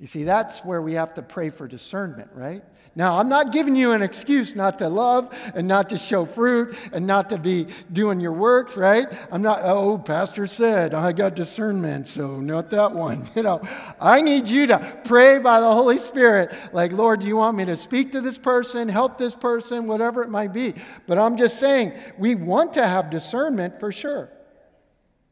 [0.00, 2.62] You see, that's where we have to pray for discernment, right?
[2.94, 6.76] Now, I'm not giving you an excuse not to love and not to show fruit
[6.92, 9.06] and not to be doing your works, right?
[9.32, 13.28] I'm not, oh, Pastor said, I got discernment, so not that one.
[13.38, 13.62] You know,
[14.00, 17.64] I need you to pray by the Holy Spirit, like, Lord, do you want me
[17.66, 20.74] to speak to this person, help this person, whatever it might be?
[21.06, 24.28] But I'm just saying, we want to have discernment for sure.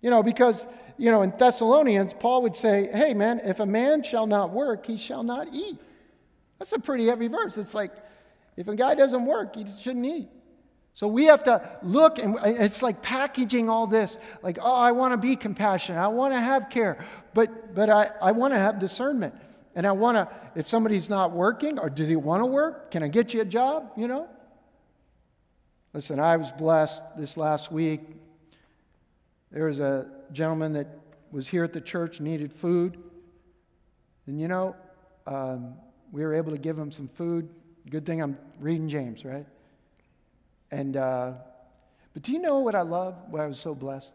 [0.02, 4.02] You know, because, you know, in Thessalonians, Paul would say, hey, man, if a man
[4.02, 5.78] shall not work, he shall not eat.
[6.58, 7.58] That's a pretty heavy verse.
[7.58, 7.92] It's like,
[8.56, 10.28] if a guy doesn't work, he shouldn't eat.
[10.94, 14.16] So we have to look, and it's like packaging all this.
[14.42, 16.00] Like, oh, I want to be compassionate.
[16.00, 17.04] I want to have care.
[17.34, 19.34] But, but I, I want to have discernment.
[19.74, 22.90] And I want to, if somebody's not working, or does he want to work?
[22.90, 23.92] Can I get you a job?
[23.94, 24.26] You know?
[25.92, 28.00] Listen, I was blessed this last week.
[29.52, 30.88] There was a gentleman that
[31.30, 32.96] was here at the church, needed food.
[34.26, 34.76] And you know,
[35.26, 35.74] um,
[36.12, 37.48] we were able to give him some food.
[37.90, 39.46] Good thing I'm reading James, right?
[40.70, 41.32] And, uh,
[42.14, 43.16] but do you know what I love?
[43.30, 44.14] What I was so blessed?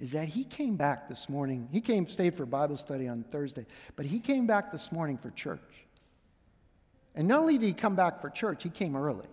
[0.00, 1.68] Is that he came back this morning.
[1.70, 5.30] He came, stayed for Bible study on Thursday, but he came back this morning for
[5.30, 5.60] church.
[7.14, 9.26] And not only did he come back for church, he came early.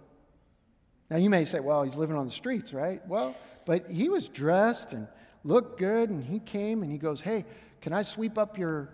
[1.09, 3.05] Now you may say, well, he's living on the streets, right?
[3.07, 3.35] Well,
[3.65, 5.08] but he was dressed and
[5.43, 7.45] looked good, and he came and he goes, hey,
[7.82, 8.89] can I sweep up your,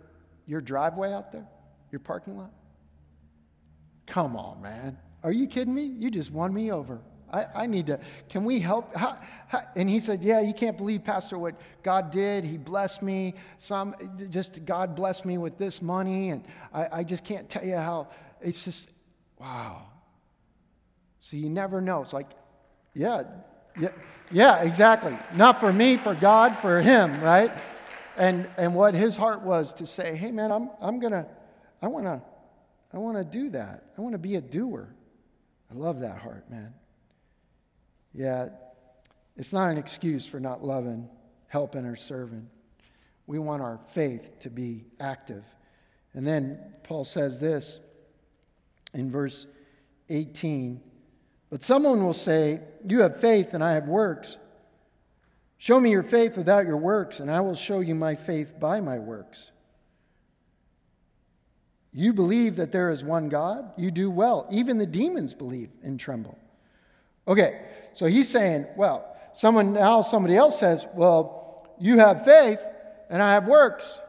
[0.46, 1.48] your driveway out there?
[1.92, 2.52] your parking lot?
[4.06, 4.98] Come on, man.
[5.24, 5.84] Are you kidding me?
[5.84, 7.00] You just won me over.
[7.32, 8.00] I, I need to,
[8.30, 8.96] can we help?
[8.96, 9.62] How, how?
[9.76, 12.46] And he said, Yeah, you can't believe, Pastor, what God did.
[12.46, 13.34] He blessed me.
[13.58, 13.96] Some,
[14.30, 16.30] just God blessed me with this money.
[16.30, 18.08] And I, I just can't tell you how,
[18.42, 18.90] it's just,
[19.40, 19.88] wow.
[21.20, 22.02] So you never know.
[22.02, 22.30] It's like,
[22.94, 23.24] yeah,
[23.80, 23.90] yeah,
[24.32, 25.18] yeah, exactly.
[25.36, 27.52] Not for me, for God, for him, right?
[28.18, 31.26] And, and what his heart was to say, Hey, man, I'm, I'm to,
[31.82, 32.22] I want to
[32.94, 33.84] I want to do that.
[33.98, 34.88] I want to be a doer.
[35.70, 36.74] I love that heart, man.
[38.14, 38.50] Yeah,
[39.36, 41.10] it's not an excuse for not loving,
[41.48, 42.50] helping, or serving.
[43.28, 45.44] We want our faith to be active.
[46.14, 47.80] And then Paul says this
[48.94, 49.46] in verse
[50.10, 50.82] 18
[51.50, 54.38] But someone will say, You have faith and I have works.
[55.58, 58.80] Show me your faith without your works, and I will show you my faith by
[58.80, 59.52] my works.
[61.92, 63.72] You believe that there is one God?
[63.76, 64.48] You do well.
[64.52, 66.38] Even the demons believe and tremble.
[67.28, 67.60] Okay,
[67.94, 72.60] so he's saying, well, someone now somebody else says, well, you have faith
[73.10, 74.00] and I have works.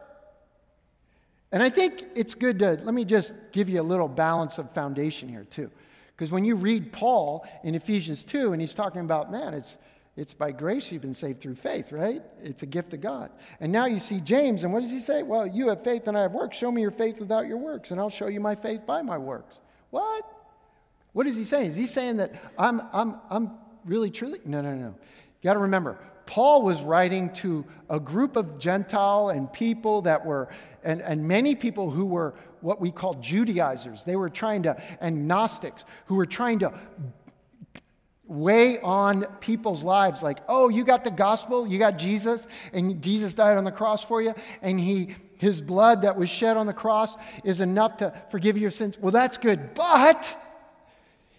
[1.51, 4.71] And I think it's good to let me just give you a little balance of
[4.71, 5.71] foundation here too.
[6.19, 9.77] Because when you read Paul in Ephesians 2 and he's talking about, man, it's
[10.17, 12.21] it's by grace you've been saved through faith, right?
[12.43, 13.31] It's a gift of God.
[13.61, 15.23] And now you see James, and what does he say?
[15.23, 16.57] Well, you have faith and I have works.
[16.57, 19.17] Show me your faith without your works, and I'll show you my faith by my
[19.17, 19.61] works.
[19.91, 20.25] What?
[21.13, 21.71] What is he saying?
[21.71, 23.51] Is he saying that I'm, I'm, I'm
[23.85, 24.41] really, truly?
[24.43, 24.87] No, no, no.
[24.87, 30.25] You got to remember, Paul was writing to a group of Gentile and people that
[30.25, 30.49] were,
[30.83, 34.03] and, and many people who were what we call Judaizers.
[34.03, 36.73] They were trying to, and Gnostics, who were trying to
[38.25, 43.33] weigh on people's lives like, oh, you got the gospel, you got Jesus, and Jesus
[43.33, 46.73] died on the cross for you, and he his blood that was shed on the
[46.73, 48.99] cross is enough to forgive your sins.
[48.99, 49.73] Well, that's good.
[49.73, 50.37] But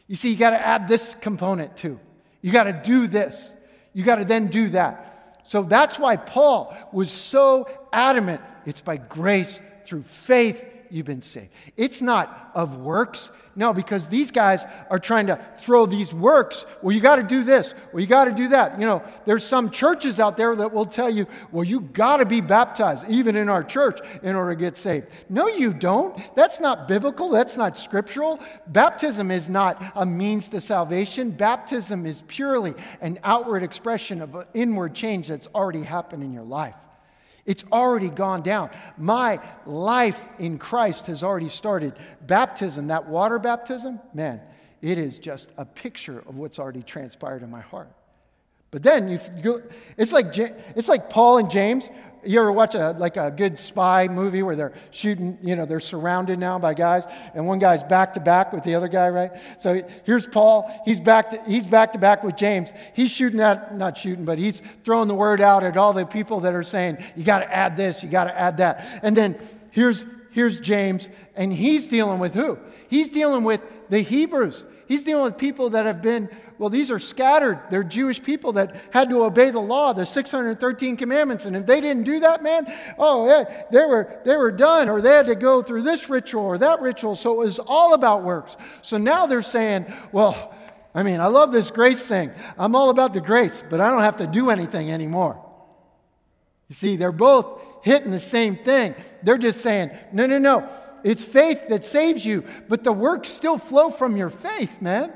[0.06, 2.00] you see, you got to add this component too.
[2.40, 3.50] You got to do this.
[3.92, 5.42] You got to then do that.
[5.46, 8.40] So that's why Paul was so adamant.
[8.64, 11.50] It's by grace through faith you've been saved.
[11.76, 13.30] It's not of works.
[13.56, 16.64] No, because these guys are trying to throw these works.
[16.82, 17.74] Well, you got to do this.
[17.92, 18.78] Well, you got to do that.
[18.78, 22.24] You know, there's some churches out there that will tell you, well, you got to
[22.24, 25.08] be baptized, even in our church, in order to get saved.
[25.28, 26.18] No, you don't.
[26.36, 27.28] That's not biblical.
[27.28, 28.40] That's not scriptural.
[28.68, 31.30] Baptism is not a means to salvation.
[31.30, 36.44] Baptism is purely an outward expression of an inward change that's already happened in your
[36.44, 36.76] life.
[37.50, 38.70] It's already gone down.
[38.96, 41.94] My life in Christ has already started.
[42.24, 44.40] Baptism, that water baptism, man,
[44.80, 47.90] it is just a picture of what's already transpired in my heart.
[48.70, 49.62] But then you,
[49.96, 51.90] it's like it's like Paul and James
[52.24, 55.80] you ever watch a like a good spy movie where they're shooting, you know, they're
[55.80, 59.32] surrounded now by guys, and one guy's back to back with the other guy, right?
[59.58, 60.70] So here's Paul.
[60.84, 62.72] He's back to he's back to back with James.
[62.94, 66.40] He's shooting at not shooting, but he's throwing the word out at all the people
[66.40, 69.00] that are saying, you got to add this, you got to add that.
[69.02, 69.38] And then
[69.70, 72.58] here's here's James, and he's dealing with who?
[72.88, 74.64] He's dealing with the Hebrews.
[74.86, 76.28] He's dealing with people that have been
[76.60, 77.58] well, these are scattered.
[77.70, 81.46] They're Jewish people that had to obey the law, the 613 commandments.
[81.46, 85.00] And if they didn't do that, man, oh, yeah, they were, they were done, or
[85.00, 87.16] they had to go through this ritual or that ritual.
[87.16, 88.58] So it was all about works.
[88.82, 90.54] So now they're saying, well,
[90.94, 92.30] I mean, I love this grace thing.
[92.58, 95.42] I'm all about the grace, but I don't have to do anything anymore.
[96.68, 98.94] You see, they're both hitting the same thing.
[99.22, 100.68] They're just saying, no, no, no.
[101.04, 105.14] It's faith that saves you, but the works still flow from your faith, man.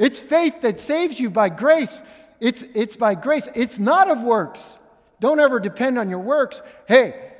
[0.00, 2.00] It's faith that saves you by grace.
[2.40, 3.46] It's, it's by grace.
[3.54, 4.78] It's not of works.
[5.20, 6.62] Don't ever depend on your works.
[6.88, 7.32] Hey,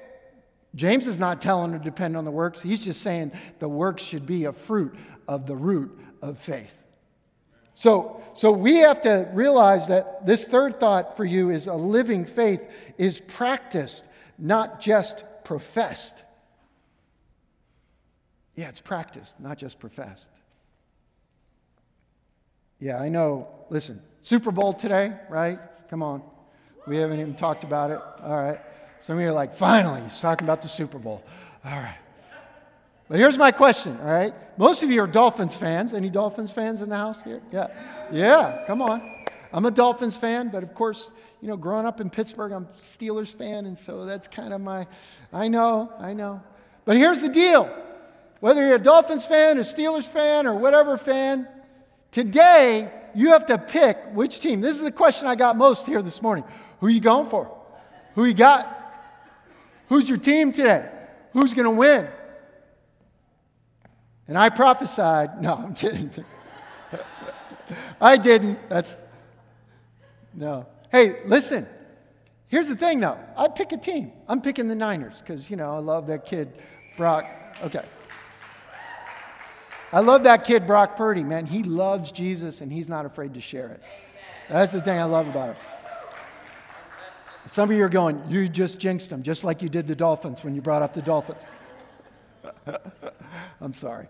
[0.74, 2.60] James is not telling to depend on the works.
[2.60, 4.94] He's just saying the works should be a fruit
[5.26, 6.74] of the root of faith.
[7.76, 12.26] So, so we have to realize that this third thought for you is a living
[12.26, 12.68] faith
[12.98, 14.04] is practiced,
[14.38, 16.22] not just professed.
[18.54, 20.28] Yeah, it's practiced, not just professed.
[22.80, 23.48] Yeah, I know.
[23.68, 25.60] Listen, Super Bowl today, right?
[25.88, 26.22] Come on.
[26.86, 28.00] We haven't even talked about it.
[28.22, 28.60] All right.
[29.00, 31.22] Some of you are like, finally, he's talking about the Super Bowl.
[31.64, 31.98] All right.
[33.08, 34.32] But here's my question, all right?
[34.56, 35.92] Most of you are Dolphins fans.
[35.92, 37.42] Any Dolphins fans in the house here?
[37.50, 37.66] Yeah.
[38.12, 39.26] Yeah, come on.
[39.52, 43.34] I'm a Dolphins fan, but of course, you know, growing up in Pittsburgh, I'm Steelers
[43.34, 44.86] fan, and so that's kind of my,
[45.32, 46.40] I know, I know.
[46.84, 47.68] But here's the deal
[48.38, 51.48] whether you're a Dolphins fan, a Steelers fan, or whatever fan,
[52.12, 54.60] Today, you have to pick which team.
[54.60, 56.44] This is the question I got most here this morning.
[56.80, 57.56] Who are you going for?
[58.14, 58.76] Who you got?
[59.88, 60.88] Who's your team today?
[61.32, 62.08] Who's going to win?
[64.26, 65.40] And I prophesied.
[65.42, 66.10] No, I'm kidding.
[68.00, 68.68] I didn't.
[68.68, 68.94] That's
[70.34, 70.66] no.
[70.90, 71.66] Hey, listen.
[72.48, 73.18] Here's the thing, though.
[73.36, 74.12] I pick a team.
[74.28, 76.52] I'm picking the Niners because you know I love that kid,
[76.96, 77.26] Brock.
[77.62, 77.82] Okay.
[79.92, 81.46] I love that kid, Brock Purdy, man.
[81.46, 83.82] He loves Jesus and he's not afraid to share it.
[84.48, 85.56] That's the thing I love about him.
[87.46, 90.44] Some of you are going, you just jinxed him, just like you did the Dolphins
[90.44, 91.44] when you brought up the Dolphins.
[93.60, 94.06] I'm sorry.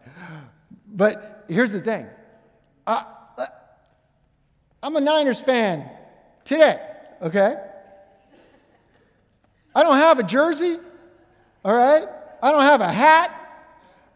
[0.87, 2.07] But here's the thing
[2.87, 3.05] I,
[4.83, 5.89] I'm a Niners fan
[6.45, 6.81] today,
[7.23, 7.57] okay?
[9.75, 10.79] I don't have a jersey,
[11.65, 12.07] all right?
[12.43, 13.40] I don't have a hat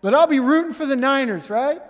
[0.05, 1.81] but I'll be rooting for the Niners, right?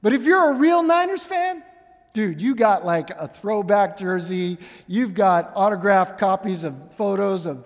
[0.00, 1.64] But if you're a real Niners fan,
[2.12, 4.58] dude, you got like a throwback jersey.
[4.86, 7.64] You've got autographed copies of photos of,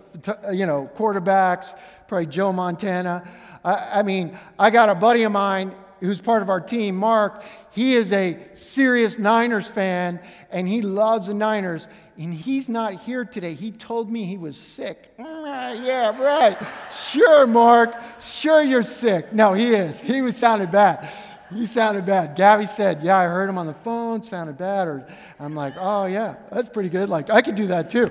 [0.51, 1.75] you know, quarterbacks,
[2.07, 3.29] probably Joe Montana.
[3.63, 7.45] I, I mean, I got a buddy of mine who's part of our team, Mark.
[7.73, 11.87] He is a serious Niners fan and he loves the Niners
[12.19, 13.55] and he's not here today.
[13.55, 15.17] He told me he was sick.
[15.19, 16.59] Mm, yeah, right.
[16.97, 17.95] Sure, Mark.
[18.21, 19.33] Sure, you're sick.
[19.33, 20.01] No, he is.
[20.01, 21.09] He was sounded bad.
[21.55, 22.35] He sounded bad.
[22.35, 24.89] Gabby said, Yeah, I heard him on the phone, sounded bad.
[24.89, 25.07] Or
[25.39, 27.09] I'm like, Oh, yeah, that's pretty good.
[27.09, 28.09] Like, I could do that too.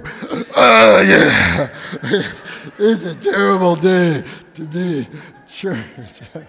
[0.55, 1.67] oh, yeah.
[2.79, 4.23] it's a terrible day
[4.53, 5.05] to be
[5.49, 6.21] church.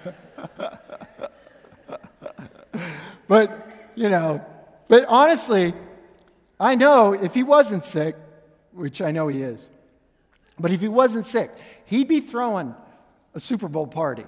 [3.26, 4.40] but, you know,
[4.86, 5.74] but honestly,
[6.60, 8.16] I know if he wasn't sick,
[8.72, 9.68] which I know he is,
[10.58, 11.50] but if he wasn't sick,
[11.84, 12.74] he'd be throwing
[13.34, 14.24] a Super Bowl party.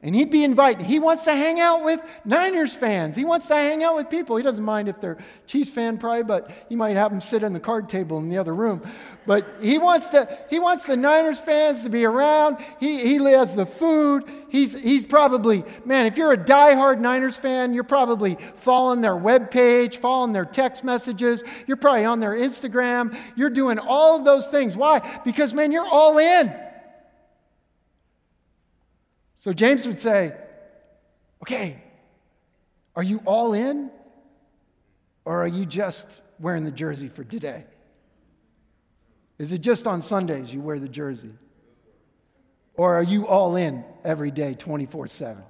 [0.00, 0.86] And he'd be invited.
[0.86, 3.16] He wants to hang out with Niners fans.
[3.16, 4.36] He wants to hang out with people.
[4.36, 5.18] He doesn't mind if they're
[5.48, 8.38] Chiefs fan, probably, but he might have them sit on the card table in the
[8.38, 8.88] other room.
[9.26, 12.58] But he wants to, he wants the Niners fans to be around.
[12.78, 14.22] He, he has the food.
[14.48, 19.96] He's, he's probably, man, if you're a diehard Niners fan, you're probably following their webpage,
[19.96, 21.42] following their text messages.
[21.66, 23.18] You're probably on their Instagram.
[23.34, 24.76] You're doing all of those things.
[24.76, 25.00] Why?
[25.24, 26.54] Because, man, you're all in.
[29.38, 30.34] So James would say,
[31.42, 31.80] okay,
[32.96, 33.90] are you all in?
[35.24, 37.64] Or are you just wearing the jersey for today?
[39.38, 41.30] Is it just on Sundays you wear the jersey?
[42.74, 45.42] Or are you all in every day, 24 7?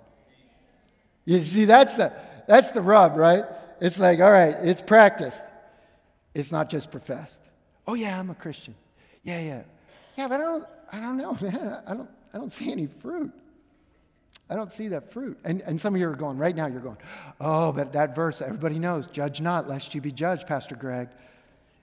[1.25, 2.13] You see, that's the,
[2.47, 3.45] that's the rub, right?
[3.81, 5.43] It's like, all right, it's practiced.
[6.35, 7.43] It's not just professed.
[7.87, 8.75] Oh, yeah, I'm a Christian.
[9.23, 9.63] Yeah, yeah.
[10.17, 11.79] Yeah, but I don't, I don't know, man.
[11.87, 13.33] I don't, I don't see any fruit.
[14.51, 15.39] I don't see that fruit.
[15.45, 16.97] And, and some of you are going, right now, you're going,
[17.41, 21.09] oh, but that verse, everybody knows, judge not, lest you be judged, Pastor Greg.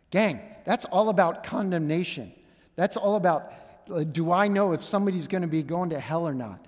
[0.09, 2.31] Gang, that's all about condemnation.
[2.75, 3.51] That's all about
[4.11, 6.65] do I know if somebody's going to be going to hell or not?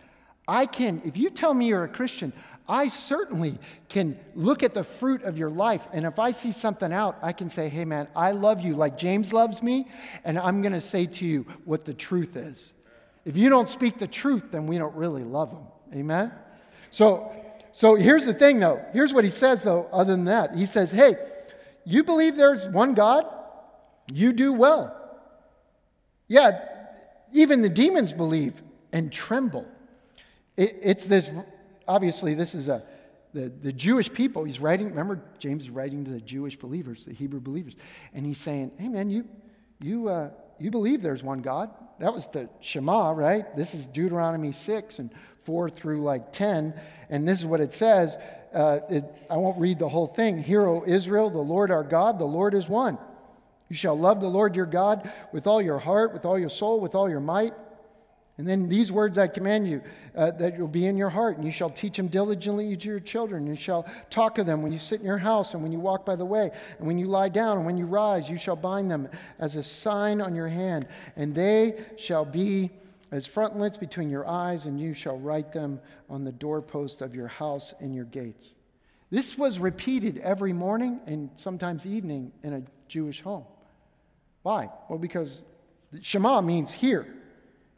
[0.48, 2.32] I can, if you tell me you're a Christian,
[2.70, 3.58] I certainly
[3.90, 5.88] can look at the fruit of your life.
[5.94, 8.98] And if I see something out, I can say, hey, man, I love you like
[8.98, 9.88] James loves me.
[10.24, 12.74] And I'm going to say to you what the truth is.
[13.26, 15.66] If you don't speak the truth, then we don't really love them.
[15.94, 16.32] Amen?
[16.92, 17.32] So,
[17.72, 18.84] so here's the thing, though.
[18.94, 20.56] Here's what he says, though, other than that.
[20.56, 21.16] He says, hey,
[21.86, 23.26] you believe there's one God?
[24.12, 24.94] You do well.
[26.28, 26.60] Yeah,
[27.32, 28.62] even the demons believe
[28.92, 29.68] and tremble.
[30.56, 31.32] It, it's this,
[31.88, 32.84] obviously, this is a,
[33.34, 34.44] the, the Jewish people.
[34.44, 37.76] He's writing, remember, James is writing to the Jewish believers, the Hebrew believers.
[38.14, 39.26] And he's saying, hey, man, you,
[39.80, 41.70] you, uh, you believe there's one God.
[42.00, 43.56] That was the Shema, right?
[43.56, 45.12] This is Deuteronomy 6 and
[45.48, 46.74] 4 through like 10.
[47.10, 48.18] And this is what it says.
[48.54, 50.44] Uh, it, I won't read the whole thing.
[50.44, 52.98] Hear, O Israel, the Lord our God, the Lord is one.
[53.70, 56.82] You shall love the Lord your God with all your heart, with all your soul,
[56.82, 57.54] with all your might.
[58.38, 59.82] And then these words I command you
[60.18, 63.00] uh, that will be in your heart, and you shall teach them diligently to your
[63.00, 63.48] children.
[63.48, 66.06] You shall talk of them when you sit in your house, and when you walk
[66.06, 68.30] by the way, and when you lie down, and when you rise.
[68.30, 69.08] You shall bind them
[69.40, 72.70] as a sign on your hand, and they shall be
[73.12, 75.80] as frontlets between your eyes, and you shall write them
[76.10, 78.54] on the doorpost of your house and your gates.
[79.10, 83.46] This was repeated every morning and sometimes evening in a Jewish home.
[84.44, 84.70] Why?
[84.90, 85.42] Well, because
[86.02, 87.14] Shema means hear.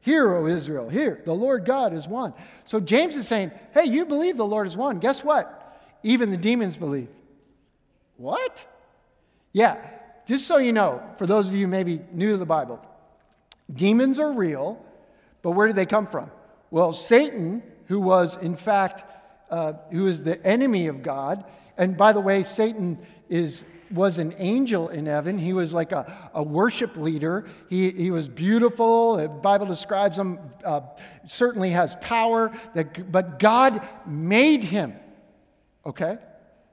[0.01, 1.21] Hear, O Israel, hear.
[1.25, 2.33] The Lord God is one.
[2.65, 4.99] So James is saying, hey, you believe the Lord is one.
[4.99, 5.55] Guess what?
[6.03, 7.09] Even the demons believe.
[8.17, 8.65] What?
[9.51, 9.77] Yeah,
[10.25, 12.79] just so you know, for those of you maybe new to the Bible,
[13.71, 14.83] demons are real,
[15.41, 16.31] but where did they come from?
[16.71, 19.03] Well, Satan, who was in fact,
[19.49, 21.43] uh, who is the enemy of God,
[21.77, 25.37] and by the way, Satan is was an angel in heaven.
[25.37, 27.45] He was like a, a worship leader.
[27.69, 29.17] He, he was beautiful.
[29.17, 30.81] The Bible describes him, uh,
[31.27, 34.93] certainly has power, that, but God made him.
[35.85, 36.17] Okay?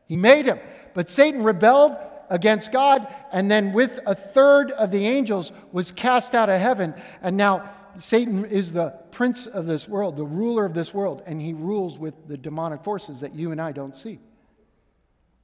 [0.06, 0.60] He made him.
[0.94, 1.96] But Satan rebelled
[2.28, 6.94] against God, and then with a third of the angels was cast out of heaven.
[7.22, 11.40] And now Satan is the prince of this world, the ruler of this world, and
[11.40, 14.18] he rules with the demonic forces that you and I don't see.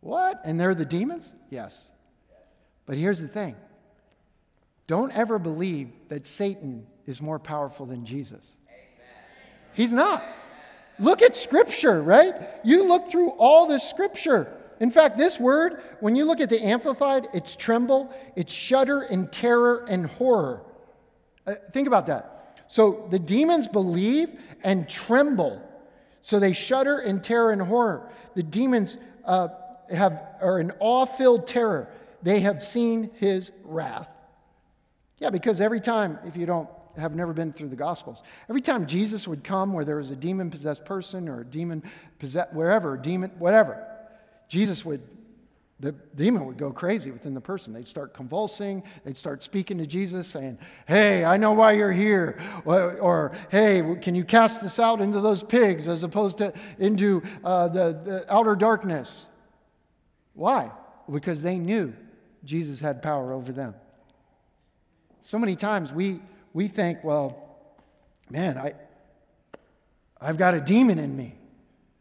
[0.01, 0.41] What?
[0.45, 1.33] And they're the demons?
[1.51, 1.91] Yes.
[2.87, 3.57] But here's the thing
[4.87, 8.57] don't ever believe that Satan is more powerful than Jesus.
[9.73, 10.23] He's not.
[10.99, 12.35] Look at Scripture, right?
[12.63, 14.53] You look through all the Scripture.
[14.81, 19.29] In fact, this word, when you look at the Amplified, it's tremble, it's shudder in
[19.29, 20.63] terror and horror.
[21.47, 22.42] Uh, think about that.
[22.73, 24.33] So the demons believe
[24.65, 25.61] and tremble.
[26.23, 28.11] So they shudder in terror and horror.
[28.35, 28.97] The demons
[29.27, 29.49] uh,
[29.91, 31.91] have, are in awe filled terror.
[32.23, 34.15] They have seen his wrath.
[35.19, 36.67] Yeah, because every time, if you don't
[36.97, 40.17] have never been through the Gospels, every time Jesus would come where there was a
[40.17, 41.83] demon possessed person or a demon
[42.19, 43.87] possessed, wherever, demon, whatever,
[44.49, 45.03] Jesus would,
[45.83, 47.75] the demon would go crazy within the person.
[47.75, 48.85] They'd start convulsing.
[49.03, 52.41] They'd start speaking to Jesus, saying, Hey, I know why you're here.
[52.65, 57.67] Or, Hey, can you cast this out into those pigs as opposed to into uh,
[57.67, 59.27] the, the outer darkness?
[60.35, 60.71] Why?
[61.11, 61.93] Because they knew
[62.45, 63.75] Jesus had power over them.
[65.23, 66.21] So many times we,
[66.53, 67.59] we think, well,
[68.31, 68.75] man, I,
[70.21, 71.35] I've got a demon in me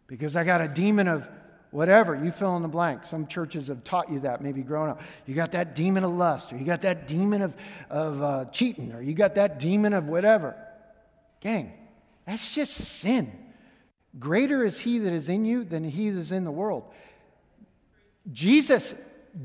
[0.06, 1.28] because I got a demon of
[1.72, 2.16] whatever.
[2.16, 3.06] You fill in the blank.
[3.06, 5.02] Some churches have taught you that maybe growing up.
[5.26, 7.56] You got that demon of lust, or you got that demon of,
[7.90, 10.56] of uh, cheating, or you got that demon of whatever.
[11.40, 11.74] Gang,
[12.26, 13.32] that's just sin.
[14.20, 16.84] Greater is he that is in you than he that is in the world.
[18.32, 18.94] Jesus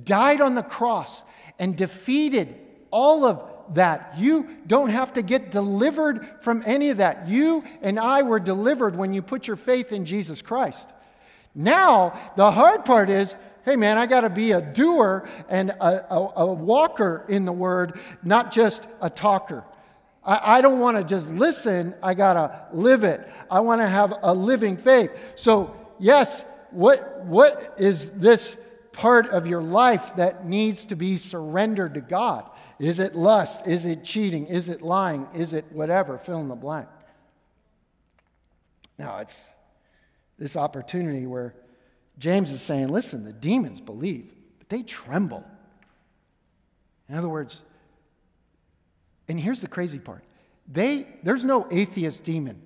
[0.04, 1.22] died on the cross
[1.58, 2.54] and defeated
[2.90, 3.42] all of
[3.74, 4.14] that.
[4.18, 7.28] You don't have to get delivered from any of that.
[7.28, 10.90] You and I were delivered when you put your faith in Jesus Christ.
[11.56, 16.14] Now, the hard part is hey, man, I got to be a doer and a,
[16.14, 19.64] a, a, walker in the word, not just a talker.
[20.24, 23.28] I, I don't want to just listen, I got to live it.
[23.50, 25.10] I want to have a living faith.
[25.34, 28.56] So, yes, what, what is this
[28.92, 32.48] part of your life that needs to be surrendered to God?
[32.78, 33.66] Is it lust?
[33.66, 34.46] Is it cheating?
[34.46, 35.26] Is it lying?
[35.34, 36.18] Is it whatever?
[36.18, 36.88] Fill in the blank.
[38.96, 39.36] Now, it's
[40.38, 41.54] this opportunity where
[42.18, 45.44] James is saying, listen, the demons believe, but they tremble.
[47.08, 47.62] In other words,
[49.28, 50.22] and here's the crazy part
[50.68, 52.60] they, there's no atheist demon,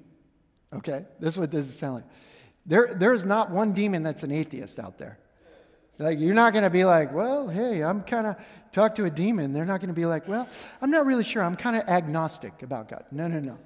[0.73, 1.05] okay?
[1.21, 2.05] That's what this is sound like.
[2.67, 5.19] There, there's not one demon that's an atheist out there.
[5.99, 8.37] Like, you're not going to be like, well, hey, I'm kind of,
[8.73, 9.53] talk to a demon.
[9.53, 10.49] They're not going to be like, well,
[10.81, 11.43] I'm not really sure.
[11.43, 13.05] I'm kind of agnostic about God.
[13.11, 13.59] No, no, no.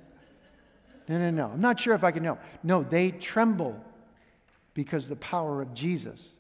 [1.09, 1.47] No, no, no.
[1.53, 2.39] I'm not sure if I can know.
[2.65, 3.81] No, they tremble
[4.75, 6.33] because the power of Jesus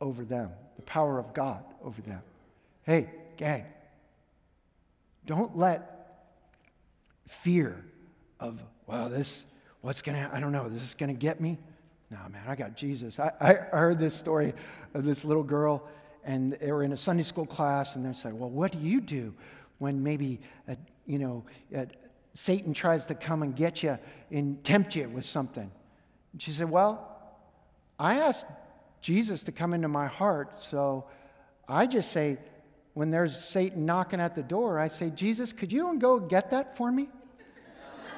[0.00, 2.22] over them, the power of God over them.
[2.84, 3.66] Hey, gang,
[5.26, 6.24] don't let
[7.26, 7.84] fear
[8.40, 9.44] of, well, this,
[9.82, 11.58] what's going to, I don't know, this is going to get me.
[12.10, 13.20] No, man, I got Jesus.
[13.20, 14.54] I, I heard this story
[14.94, 15.86] of this little girl,
[16.24, 19.02] and they were in a Sunday school class, and they said, Well, what do you
[19.02, 19.34] do
[19.78, 21.44] when maybe, a, you know,
[21.74, 21.86] a,
[22.32, 23.98] Satan tries to come and get you
[24.30, 25.70] and tempt you with something?
[26.32, 27.17] And she said, Well,
[27.98, 28.46] I asked
[29.00, 31.04] Jesus to come into my heart, so
[31.68, 32.38] I just say,
[32.94, 36.76] when there's Satan knocking at the door, I say, Jesus, could you go get that
[36.76, 37.08] for me?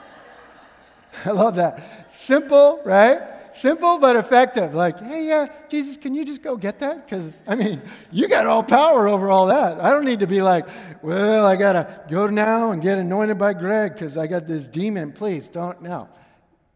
[1.25, 2.13] I love that.
[2.13, 3.21] Simple, right?
[3.53, 4.75] Simple but effective.
[4.75, 7.05] Like, hey, yeah, Jesus, can you just go get that?
[7.05, 9.81] Because, I mean, you got all power over all that.
[9.81, 10.67] I don't need to be like,
[11.03, 14.69] well, I got to go now and get anointed by Greg because I got this
[14.69, 15.13] demon.
[15.13, 15.83] Please don't.
[15.83, 16.09] No.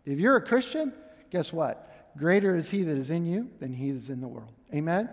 [0.05, 0.93] If you're a Christian,
[1.31, 1.91] guess what?
[2.17, 4.53] Greater is he that is in you than he that is in the world.
[4.73, 5.09] Amen?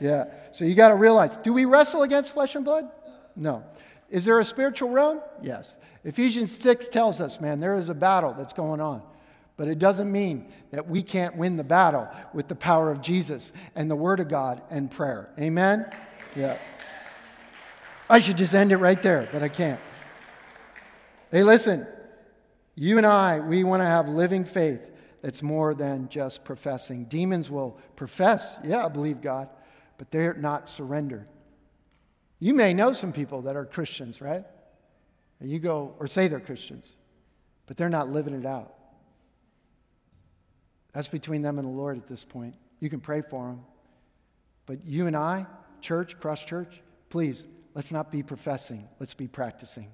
[0.00, 0.26] Yeah.
[0.52, 2.88] So you got to realize do we wrestle against flesh and blood?
[3.36, 3.64] No.
[4.08, 5.20] Is there a spiritual realm?
[5.42, 5.76] Yes.
[6.04, 9.02] Ephesians 6 tells us, man, there is a battle that's going on.
[9.56, 13.52] But it doesn't mean that we can't win the battle with the power of Jesus
[13.74, 15.28] and the Word of God and prayer.
[15.38, 15.86] Amen?
[16.34, 16.56] Yeah.
[18.08, 19.78] I should just end it right there, but I can't.
[21.30, 21.86] Hey, listen,
[22.74, 24.89] you and I, we want to have living faith
[25.22, 27.04] that's more than just professing.
[27.04, 29.48] Demons will profess, yeah, I believe God,
[29.98, 31.26] but they're not surrendered.
[32.38, 34.44] You may know some people that are Christians, right?
[35.40, 36.94] And you go, or say they're Christians,
[37.66, 38.74] but they're not living it out.
[40.92, 42.54] That's between them and the Lord at this point.
[42.80, 43.60] You can pray for them.
[44.66, 45.46] But you and I,
[45.80, 47.44] church, cross church, please,
[47.74, 48.88] let's not be professing.
[48.98, 49.88] Let's be practicing.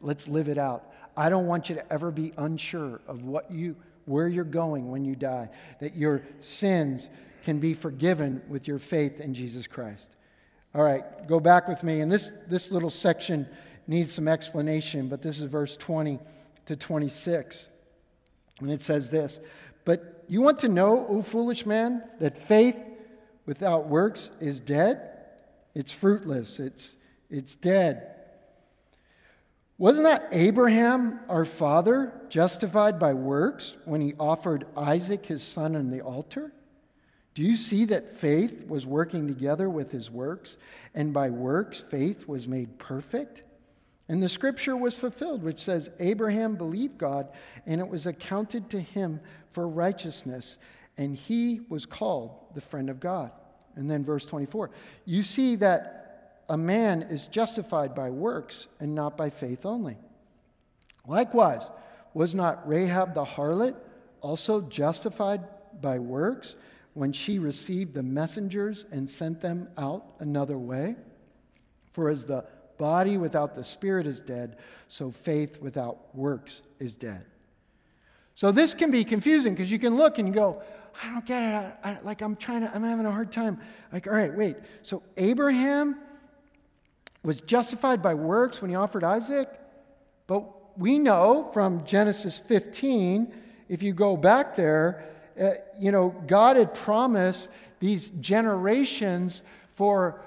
[0.00, 0.92] Let's live it out.
[1.16, 3.76] I don't want you to ever be unsure of what you
[4.08, 5.48] where you're going when you die,
[5.80, 7.08] that your sins
[7.44, 10.08] can be forgiven with your faith in Jesus Christ.
[10.74, 12.00] All right, go back with me.
[12.00, 13.48] And this, this little section
[13.86, 16.18] needs some explanation, but this is verse 20
[16.66, 17.68] to 26.
[18.60, 19.40] And it says this
[19.84, 22.78] But you want to know, O foolish man, that faith
[23.46, 25.00] without works is dead?
[25.74, 26.96] It's fruitless, it's,
[27.30, 28.14] it's dead.
[29.78, 35.90] Wasn't that Abraham, our father, justified by works when he offered Isaac, his son, on
[35.90, 36.52] the altar?
[37.34, 40.58] Do you see that faith was working together with his works,
[40.96, 43.44] and by works faith was made perfect?
[44.08, 47.28] And the scripture was fulfilled, which says, Abraham believed God,
[47.64, 49.20] and it was accounted to him
[49.50, 50.58] for righteousness,
[50.96, 53.30] and he was called the friend of God.
[53.76, 54.70] And then verse 24,
[55.04, 56.07] you see that
[56.48, 59.98] a man is justified by works and not by faith only.
[61.06, 61.68] Likewise,
[62.14, 63.76] was not Rahab the harlot
[64.20, 65.42] also justified
[65.80, 66.56] by works
[66.94, 70.96] when she received the messengers and sent them out another way?
[71.92, 72.44] For as the
[72.78, 77.24] body without the spirit is dead, so faith without works is dead.
[78.34, 80.62] So this can be confusing because you can look and you go,
[81.02, 81.76] I don't get it.
[81.84, 83.60] I, I, like I'm trying to, I'm having a hard time.
[83.92, 84.56] Like, all right, wait.
[84.82, 85.96] So Abraham
[87.22, 89.48] was justified by works when he offered Isaac,
[90.26, 93.32] but we know from Genesis 15,
[93.68, 95.04] if you go back there,
[95.40, 97.48] uh, you know, God had promised
[97.80, 99.42] these generations
[99.72, 100.20] for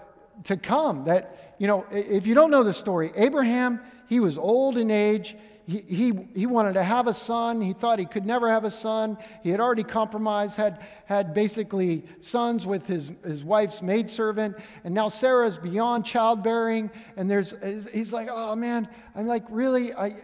[0.45, 4.79] to come that you know, if you don't know the story, Abraham, he was old
[4.79, 5.35] in age.
[5.79, 7.61] He, he, wanted to have a son.
[7.61, 9.17] He thought he could never have a son.
[9.43, 14.57] He had already compromised, had, had basically sons with his, his wife's maidservant.
[14.83, 16.89] And now Sarah's beyond childbearing.
[17.15, 17.53] And there's,
[17.93, 19.93] he's like, oh man, I'm like, really?
[19.93, 20.15] I,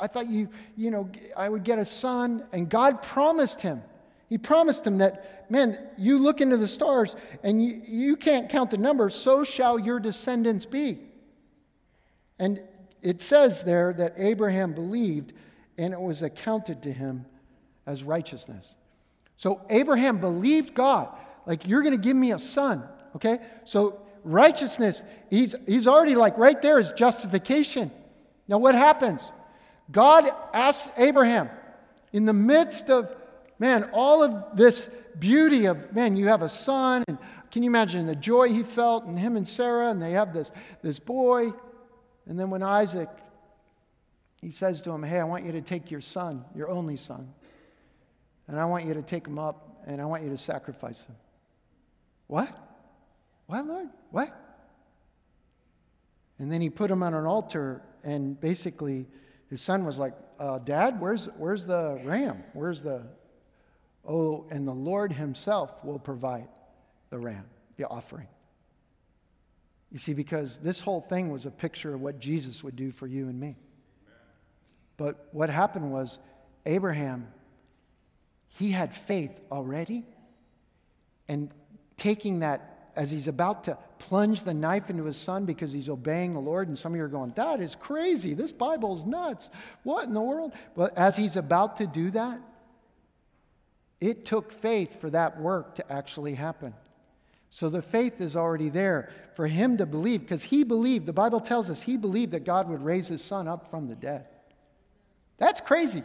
[0.00, 2.44] I thought you, you know, I would get a son.
[2.52, 3.82] And God promised him.
[4.28, 8.70] He promised him that, man, you look into the stars and you, you can't count
[8.70, 10.98] the numbers, so shall your descendants be.
[12.38, 12.62] And
[13.02, 15.32] it says there that Abraham believed
[15.76, 17.26] and it was accounted to him
[17.86, 18.74] as righteousness.
[19.36, 21.08] So Abraham believed God,
[21.46, 22.84] like, you're going to give me a son,
[23.16, 23.40] okay?
[23.64, 27.90] So righteousness, he's, he's already like right there is justification.
[28.46, 29.32] Now, what happens?
[29.90, 31.50] God asks Abraham,
[32.12, 33.14] in the midst of,
[33.58, 34.88] man, all of this
[35.18, 37.18] beauty of, man, you have a son, and
[37.50, 40.52] can you imagine the joy he felt, and him and Sarah, and they have this,
[40.82, 41.52] this boy.
[42.26, 43.08] And then when Isaac,
[44.40, 47.32] he says to him, Hey, I want you to take your son, your only son,
[48.48, 51.16] and I want you to take him up and I want you to sacrifice him.
[52.26, 52.50] What?
[53.46, 53.88] What, Lord?
[54.10, 54.36] What?
[56.38, 59.06] And then he put him on an altar, and basically
[59.48, 62.42] his son was like, uh, Dad, where's, where's the ram?
[62.52, 63.02] Where's the.
[64.04, 66.48] Oh, and the Lord himself will provide
[67.10, 67.44] the ram,
[67.76, 68.26] the offering.
[69.92, 73.06] You see, because this whole thing was a picture of what Jesus would do for
[73.06, 73.56] you and me.
[74.96, 76.18] But what happened was,
[76.64, 77.28] Abraham,
[78.48, 80.04] he had faith already.
[81.28, 81.50] And
[81.98, 86.32] taking that, as he's about to plunge the knife into his son because he's obeying
[86.32, 88.32] the Lord, and some of you are going, That is crazy.
[88.32, 89.50] This Bible's nuts.
[89.82, 90.52] What in the world?
[90.74, 92.40] But as he's about to do that,
[94.00, 96.74] it took faith for that work to actually happen.
[97.54, 101.38] So the faith is already there for him to believe, because he believed, the Bible
[101.38, 104.24] tells us he believed that God would raise his son up from the dead.
[105.36, 106.02] That's crazy.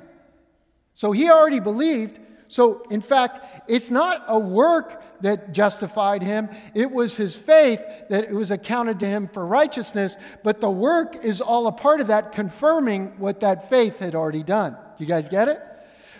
[0.93, 2.19] So he already believed.
[2.49, 8.25] So, in fact, it's not a work that justified him, it was his faith that
[8.25, 10.17] it was accounted to him for righteousness.
[10.43, 14.43] But the work is all a part of that, confirming what that faith had already
[14.43, 14.75] done.
[14.97, 15.61] You guys get it?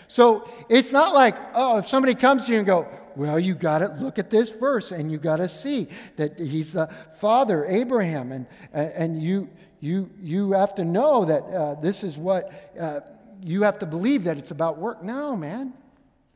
[0.06, 3.80] So it's not like, oh, if somebody comes to you and go, well, you got
[3.80, 6.86] to look at this verse and you got to see that he's the
[7.18, 9.50] father, Abraham, and, and you,
[9.80, 13.00] you, you have to know that uh, this is what uh,
[13.42, 15.02] you have to believe that it's about work.
[15.02, 15.74] No, man.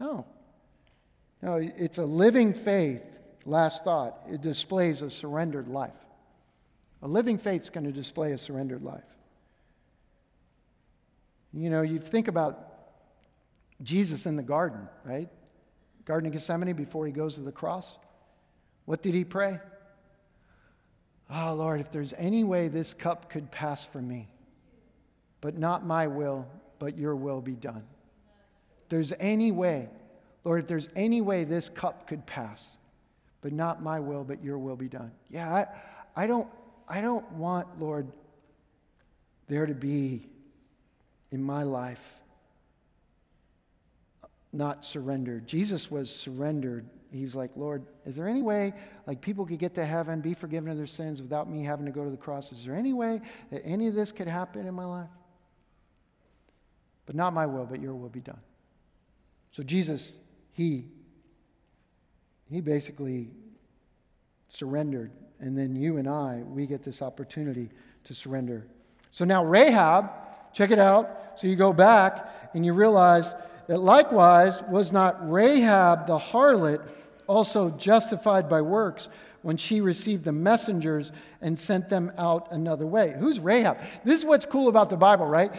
[0.00, 0.26] No.
[1.40, 3.04] No, it's a living faith.
[3.44, 4.18] Last thought.
[4.28, 5.94] It displays a surrendered life.
[7.00, 9.04] A living faith is going to display a surrendered life.
[11.52, 12.58] You know, you think about
[13.84, 15.28] Jesus in the garden, right?
[16.05, 17.96] Garden of Gethsemane before he goes to the cross.
[18.84, 19.61] What did he pray?
[21.30, 24.28] Oh, Lord, if there's any way this cup could pass from me,
[25.40, 26.46] but not my will,
[26.78, 27.84] but your will be done.
[28.82, 29.88] If there's any way,
[30.44, 32.76] Lord, if there's any way this cup could pass,
[33.40, 35.12] but not my will, but your will be done.
[35.30, 35.66] Yeah,
[36.16, 36.48] I, I, don't,
[36.88, 38.09] I don't want, Lord,
[39.48, 40.26] there to be
[41.30, 42.21] in my life
[44.53, 45.46] not surrendered.
[45.46, 46.88] Jesus was surrendered.
[47.11, 48.72] He was like, Lord, is there any way
[49.07, 51.92] like people could get to heaven, be forgiven of their sins without me having to
[51.92, 52.53] go to the cross?
[52.53, 55.09] Is there any way that any of this could happen in my life?
[57.07, 58.40] But not my will, but your will be done.
[59.50, 60.16] So Jesus,
[60.53, 60.86] he
[62.50, 63.30] he basically
[64.48, 65.11] surrendered.
[65.40, 67.70] And then you and I, we get this opportunity
[68.05, 68.66] to surrender.
[69.11, 70.11] So now Rahab,
[70.53, 71.32] check it out.
[71.34, 73.34] So you go back and you realize
[73.72, 76.82] that likewise was not Rahab the harlot
[77.26, 79.08] also justified by works
[79.43, 83.14] when she received the messengers and sent them out another way.
[83.18, 83.78] Who's Rahab?
[84.05, 85.53] This is what's cool about the Bible, right?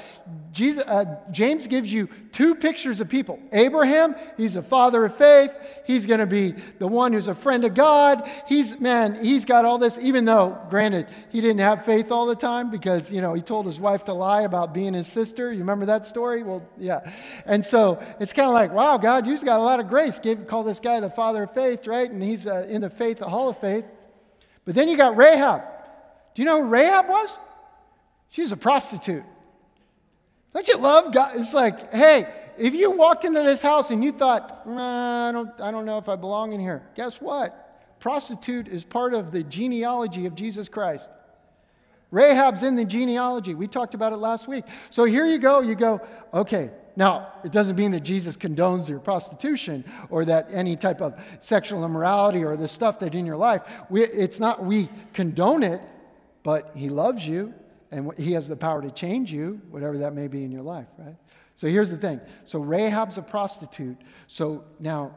[0.51, 3.39] Jesus, uh, James gives you two pictures of people.
[3.51, 5.53] Abraham, he's a father of faith.
[5.85, 8.29] He's going to be the one who's a friend of God.
[8.47, 12.35] He's, man, he's got all this, even though, granted, he didn't have faith all the
[12.35, 15.51] time because, you know, he told his wife to lie about being his sister.
[15.51, 16.43] You remember that story?
[16.43, 17.11] Well, yeah.
[17.45, 20.19] And so it's kind of like, wow, God, you've got a lot of grace.
[20.19, 22.09] Give, call this guy the father of faith, right?
[22.09, 23.72] And he's uh, in the faith, the hall of faith.
[24.65, 25.61] But then you got Rahab.
[26.33, 27.37] Do you know who Rahab was?
[28.29, 29.23] She's a prostitute.
[30.53, 31.33] Don't you love God?
[31.35, 35.61] It's like, hey, if you walked into this house and you thought, nah, I, don't,
[35.61, 37.99] I don't know if I belong in here, guess what?
[37.99, 41.09] Prostitute is part of the genealogy of Jesus Christ.
[42.11, 43.55] Rahab's in the genealogy.
[43.55, 44.65] We talked about it last week.
[44.91, 45.61] So here you go.
[45.61, 46.01] You go,
[46.31, 51.19] okay, now, it doesn't mean that Jesus condones your prostitution or that any type of
[51.39, 53.63] sexual immorality or the stuff that in your life.
[53.89, 55.81] We, it's not we condone it,
[56.43, 57.53] but He loves you
[57.93, 60.87] And he has the power to change you, whatever that may be in your life,
[60.97, 61.15] right?
[61.55, 62.19] So here's the thing.
[62.43, 63.97] So Rahab's a prostitute.
[64.25, 65.15] So now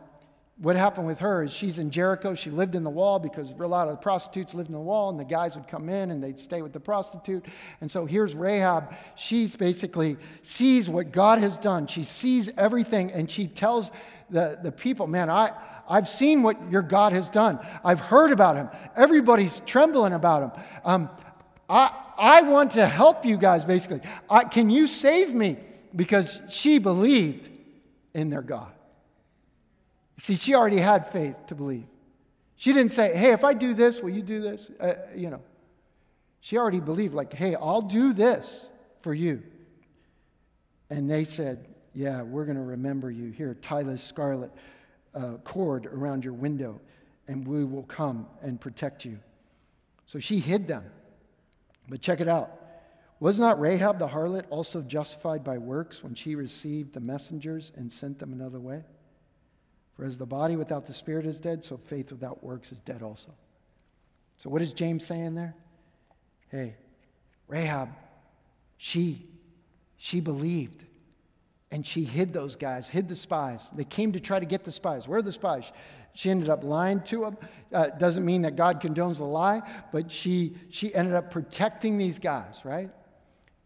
[0.58, 2.34] what happened with her is she's in Jericho.
[2.34, 5.10] She lived in the wall because a lot of the prostitutes lived in the wall,
[5.10, 7.44] and the guys would come in and they'd stay with the prostitute.
[7.82, 8.94] And so here's Rahab.
[9.16, 11.86] She's basically sees what God has done.
[11.86, 13.90] She sees everything, and she tells
[14.30, 15.52] the, the people, Man, I,
[15.88, 17.58] I've seen what your God has done.
[17.84, 18.70] I've heard about him.
[18.96, 20.64] Everybody's trembling about him.
[20.84, 21.10] Um,
[21.68, 24.00] I, I want to help you guys, basically.
[24.30, 25.58] I, can you save me?
[25.94, 27.50] Because she believed
[28.14, 28.72] in their God.
[30.18, 31.86] See, she already had faith to believe.
[32.56, 34.70] She didn't say, hey, if I do this, will you do this?
[34.80, 35.42] Uh, you know,
[36.40, 38.66] she already believed, like, hey, I'll do this
[39.00, 39.42] for you.
[40.88, 43.30] And they said, yeah, we're going to remember you.
[43.30, 44.50] Here, tie this scarlet
[45.14, 46.80] uh, cord around your window,
[47.28, 49.18] and we will come and protect you.
[50.06, 50.84] So she hid them.
[51.88, 52.52] But check it out.
[53.18, 57.90] Was not Rahab the harlot also justified by works when she received the messengers and
[57.90, 58.82] sent them another way?
[59.96, 63.02] For as the body without the spirit is dead, so faith without works is dead
[63.02, 63.32] also.
[64.38, 65.54] So, what is James saying there?
[66.50, 66.76] Hey,
[67.48, 67.88] Rahab,
[68.76, 69.22] she,
[69.96, 70.84] she believed.
[71.72, 73.68] And she hid those guys, hid the spies.
[73.74, 75.08] They came to try to get the spies.
[75.08, 75.72] Where are the spies?
[76.12, 77.36] She ended up lying to them.
[77.72, 82.18] Uh, doesn't mean that God condones the lie, but she, she ended up protecting these
[82.18, 82.90] guys, right?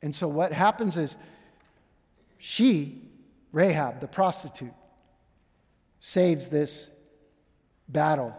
[0.03, 1.19] And so what happens is
[2.39, 3.03] she,
[3.53, 4.73] Rahab, the prostitute,
[6.01, 6.89] saves this
[7.89, 8.35] battle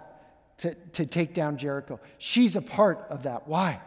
[0.58, 2.00] to, to take down Jericho.
[2.18, 3.48] She's a part of that.
[3.48, 3.80] Why?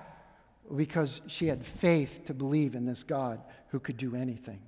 [0.74, 4.60] Because she had faith to believe in this God who could do anything.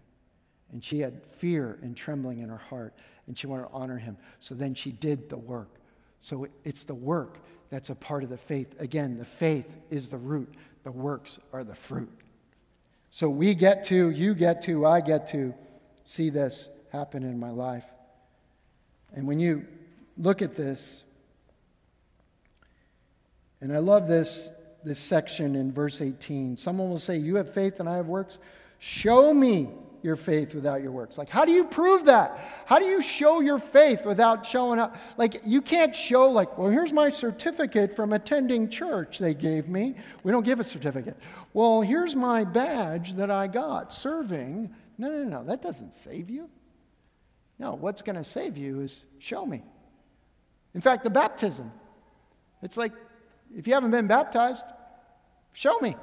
[0.73, 2.95] And she had fear and trembling in her heart,
[3.27, 4.17] and she wanted to honor him.
[4.41, 5.71] So then she did the work.
[6.21, 7.39] So it's the work
[7.71, 8.75] that's a part of the faith.
[8.81, 10.53] Again, the faith is the root,
[10.83, 12.13] the works are the fruit.
[13.11, 15.55] So we get to, you get to, I get to
[16.05, 17.85] see this happen in my life.
[19.17, 19.67] And when you
[20.17, 21.05] look at this,
[23.61, 24.51] and I love this,
[24.85, 26.57] this section in verse 18.
[26.57, 28.39] Someone will say, You have faith and I have works.
[28.79, 29.71] Show me
[30.03, 31.19] your faith without your works.
[31.19, 32.39] Like, how do you prove that?
[32.67, 34.97] How do you show your faith without showing up?
[35.17, 39.97] Like, you can't show, like, well, here's my certificate from attending church they gave me.
[40.23, 41.17] We don't give a certificate.
[41.55, 44.73] Well, here's my badge that I got serving.
[44.99, 46.49] No, no, no, that doesn't save you.
[47.59, 49.63] No, what's going to save you is show me.
[50.75, 51.73] In fact, the baptism,
[52.63, 52.93] it's like
[53.55, 54.65] if you haven't been baptized,
[55.53, 55.97] show me.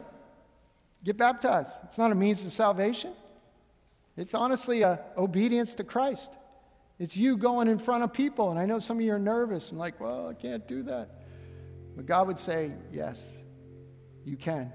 [1.03, 1.71] Get baptized.
[1.83, 3.13] It's not a means of salvation.
[4.15, 6.31] It's honestly a obedience to Christ.
[6.99, 9.71] It's you going in front of people, and I know some of you are nervous
[9.71, 11.09] and like, well, I can't do that.
[11.95, 13.39] But God would say, yes,
[14.23, 14.71] you can.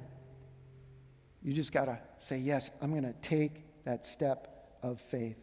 [1.42, 5.38] You just got to say, yes, I'm going to take that step of faith.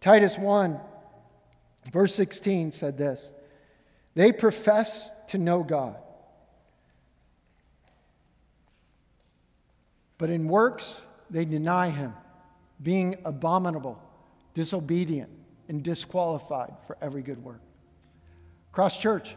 [0.00, 0.78] Titus 1,
[1.92, 3.28] verse 16 said this
[4.14, 5.96] They profess to know God,
[10.18, 12.12] but in works they deny him,
[12.82, 14.00] being abominable,
[14.54, 15.30] disobedient,
[15.68, 17.60] and disqualified for every good work.
[18.72, 19.36] Cross Church,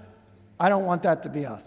[0.59, 1.63] I don't want that to be us.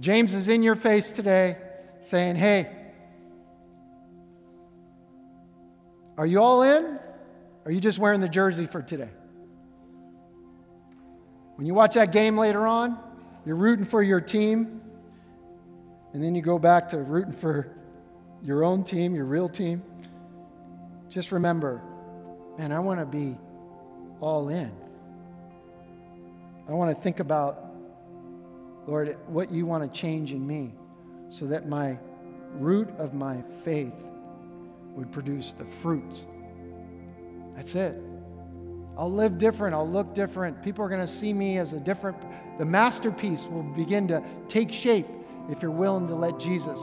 [0.00, 1.56] James is in your face today
[2.02, 2.74] saying, Hey,
[6.16, 6.98] are you all in?
[7.68, 9.10] Are you just wearing the jersey for today?
[11.56, 12.98] When you watch that game later on,
[13.44, 14.80] you're rooting for your team,
[16.14, 17.70] and then you go back to rooting for
[18.42, 19.82] your own team, your real team.
[21.10, 21.82] Just remember,
[22.56, 23.36] man, I want to be
[24.18, 24.72] all in.
[26.70, 27.66] I want to think about,
[28.86, 30.72] Lord, what you want to change in me
[31.28, 31.98] so that my
[32.54, 34.06] root of my faith
[34.94, 36.24] would produce the fruits
[37.58, 38.00] that's it.
[38.96, 39.74] I'll live different.
[39.74, 40.62] I'll look different.
[40.62, 42.16] People are going to see me as a different.
[42.56, 45.08] The masterpiece will begin to take shape
[45.50, 46.78] if you're willing to let Jesus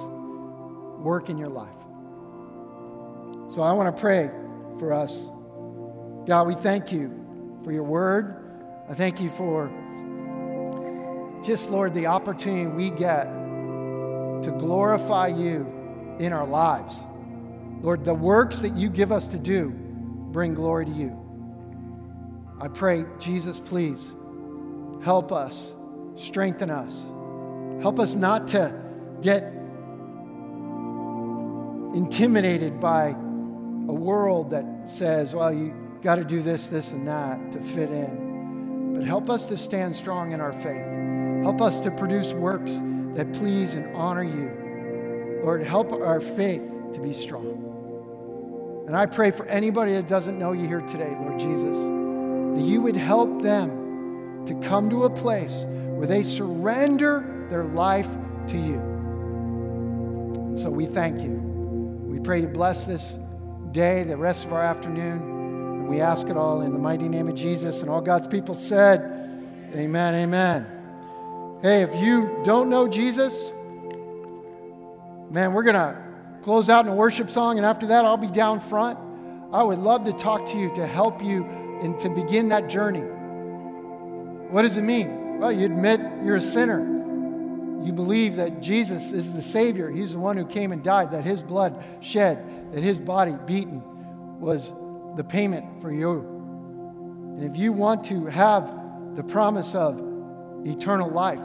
[1.00, 1.70] work in your life.
[3.54, 4.30] So I want to pray
[4.78, 5.30] for us.
[6.28, 8.36] God, we thank you for your word.
[8.90, 9.72] I thank you for
[11.46, 13.24] just, Lord, the opportunity we get
[14.44, 17.06] to glorify you in our lives.
[17.82, 19.74] Lord, the works that you give us to do
[20.36, 21.18] bring glory to you.
[22.60, 24.14] I pray, Jesus, please
[25.02, 25.74] help us,
[26.18, 27.10] strengthen us.
[27.82, 28.78] Help us not to
[29.22, 29.44] get
[31.96, 35.74] intimidated by a world that says, well, you
[36.04, 38.94] got to do this, this, and that to fit in.
[38.94, 41.44] But help us to stand strong in our faith.
[41.44, 42.82] Help us to produce works
[43.14, 45.42] that please and honor you.
[45.46, 47.75] Lord, help our faith to be strong.
[48.88, 52.82] And I pray for anybody that doesn't know you here today, Lord Jesus, that you
[52.82, 58.10] would help them to come to a place where they surrender their life
[58.48, 58.76] to you.
[60.36, 61.32] And so we thank you.
[61.32, 63.18] We pray you bless this
[63.72, 65.20] day, the rest of our afternoon.
[65.22, 67.82] And we ask it all in the mighty name of Jesus.
[67.82, 69.02] And all God's people said,
[69.74, 70.66] Amen, amen.
[71.64, 73.52] Hey, if you don't know Jesus,
[75.32, 76.05] man, we're going to
[76.46, 77.58] close out in a worship song.
[77.58, 79.00] And after that, I'll be down front.
[79.52, 81.44] I would love to talk to you to help you
[81.82, 83.02] and to begin that journey.
[84.52, 85.40] What does it mean?
[85.40, 86.82] Well, you admit you're a sinner.
[87.84, 89.90] You believe that Jesus is the Savior.
[89.90, 93.82] He's the one who came and died, that His blood shed, that His body beaten
[94.40, 94.72] was
[95.16, 96.20] the payment for you.
[97.40, 98.72] And if you want to have
[99.16, 100.00] the promise of
[100.64, 101.42] eternal life,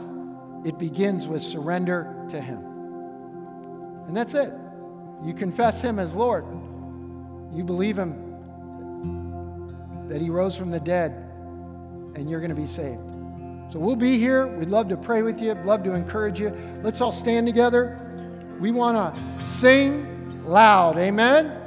[0.63, 2.63] it begins with surrender to Him.
[4.07, 4.53] And that's it.
[5.23, 6.45] You confess Him as Lord.
[7.53, 8.29] You believe Him
[10.07, 11.11] that He rose from the dead,
[12.15, 13.01] and you're going to be saved.
[13.71, 14.47] So we'll be here.
[14.47, 16.53] We'd love to pray with you, love to encourage you.
[16.83, 17.97] Let's all stand together.
[18.59, 20.97] We want to sing loud.
[20.97, 21.60] Amen.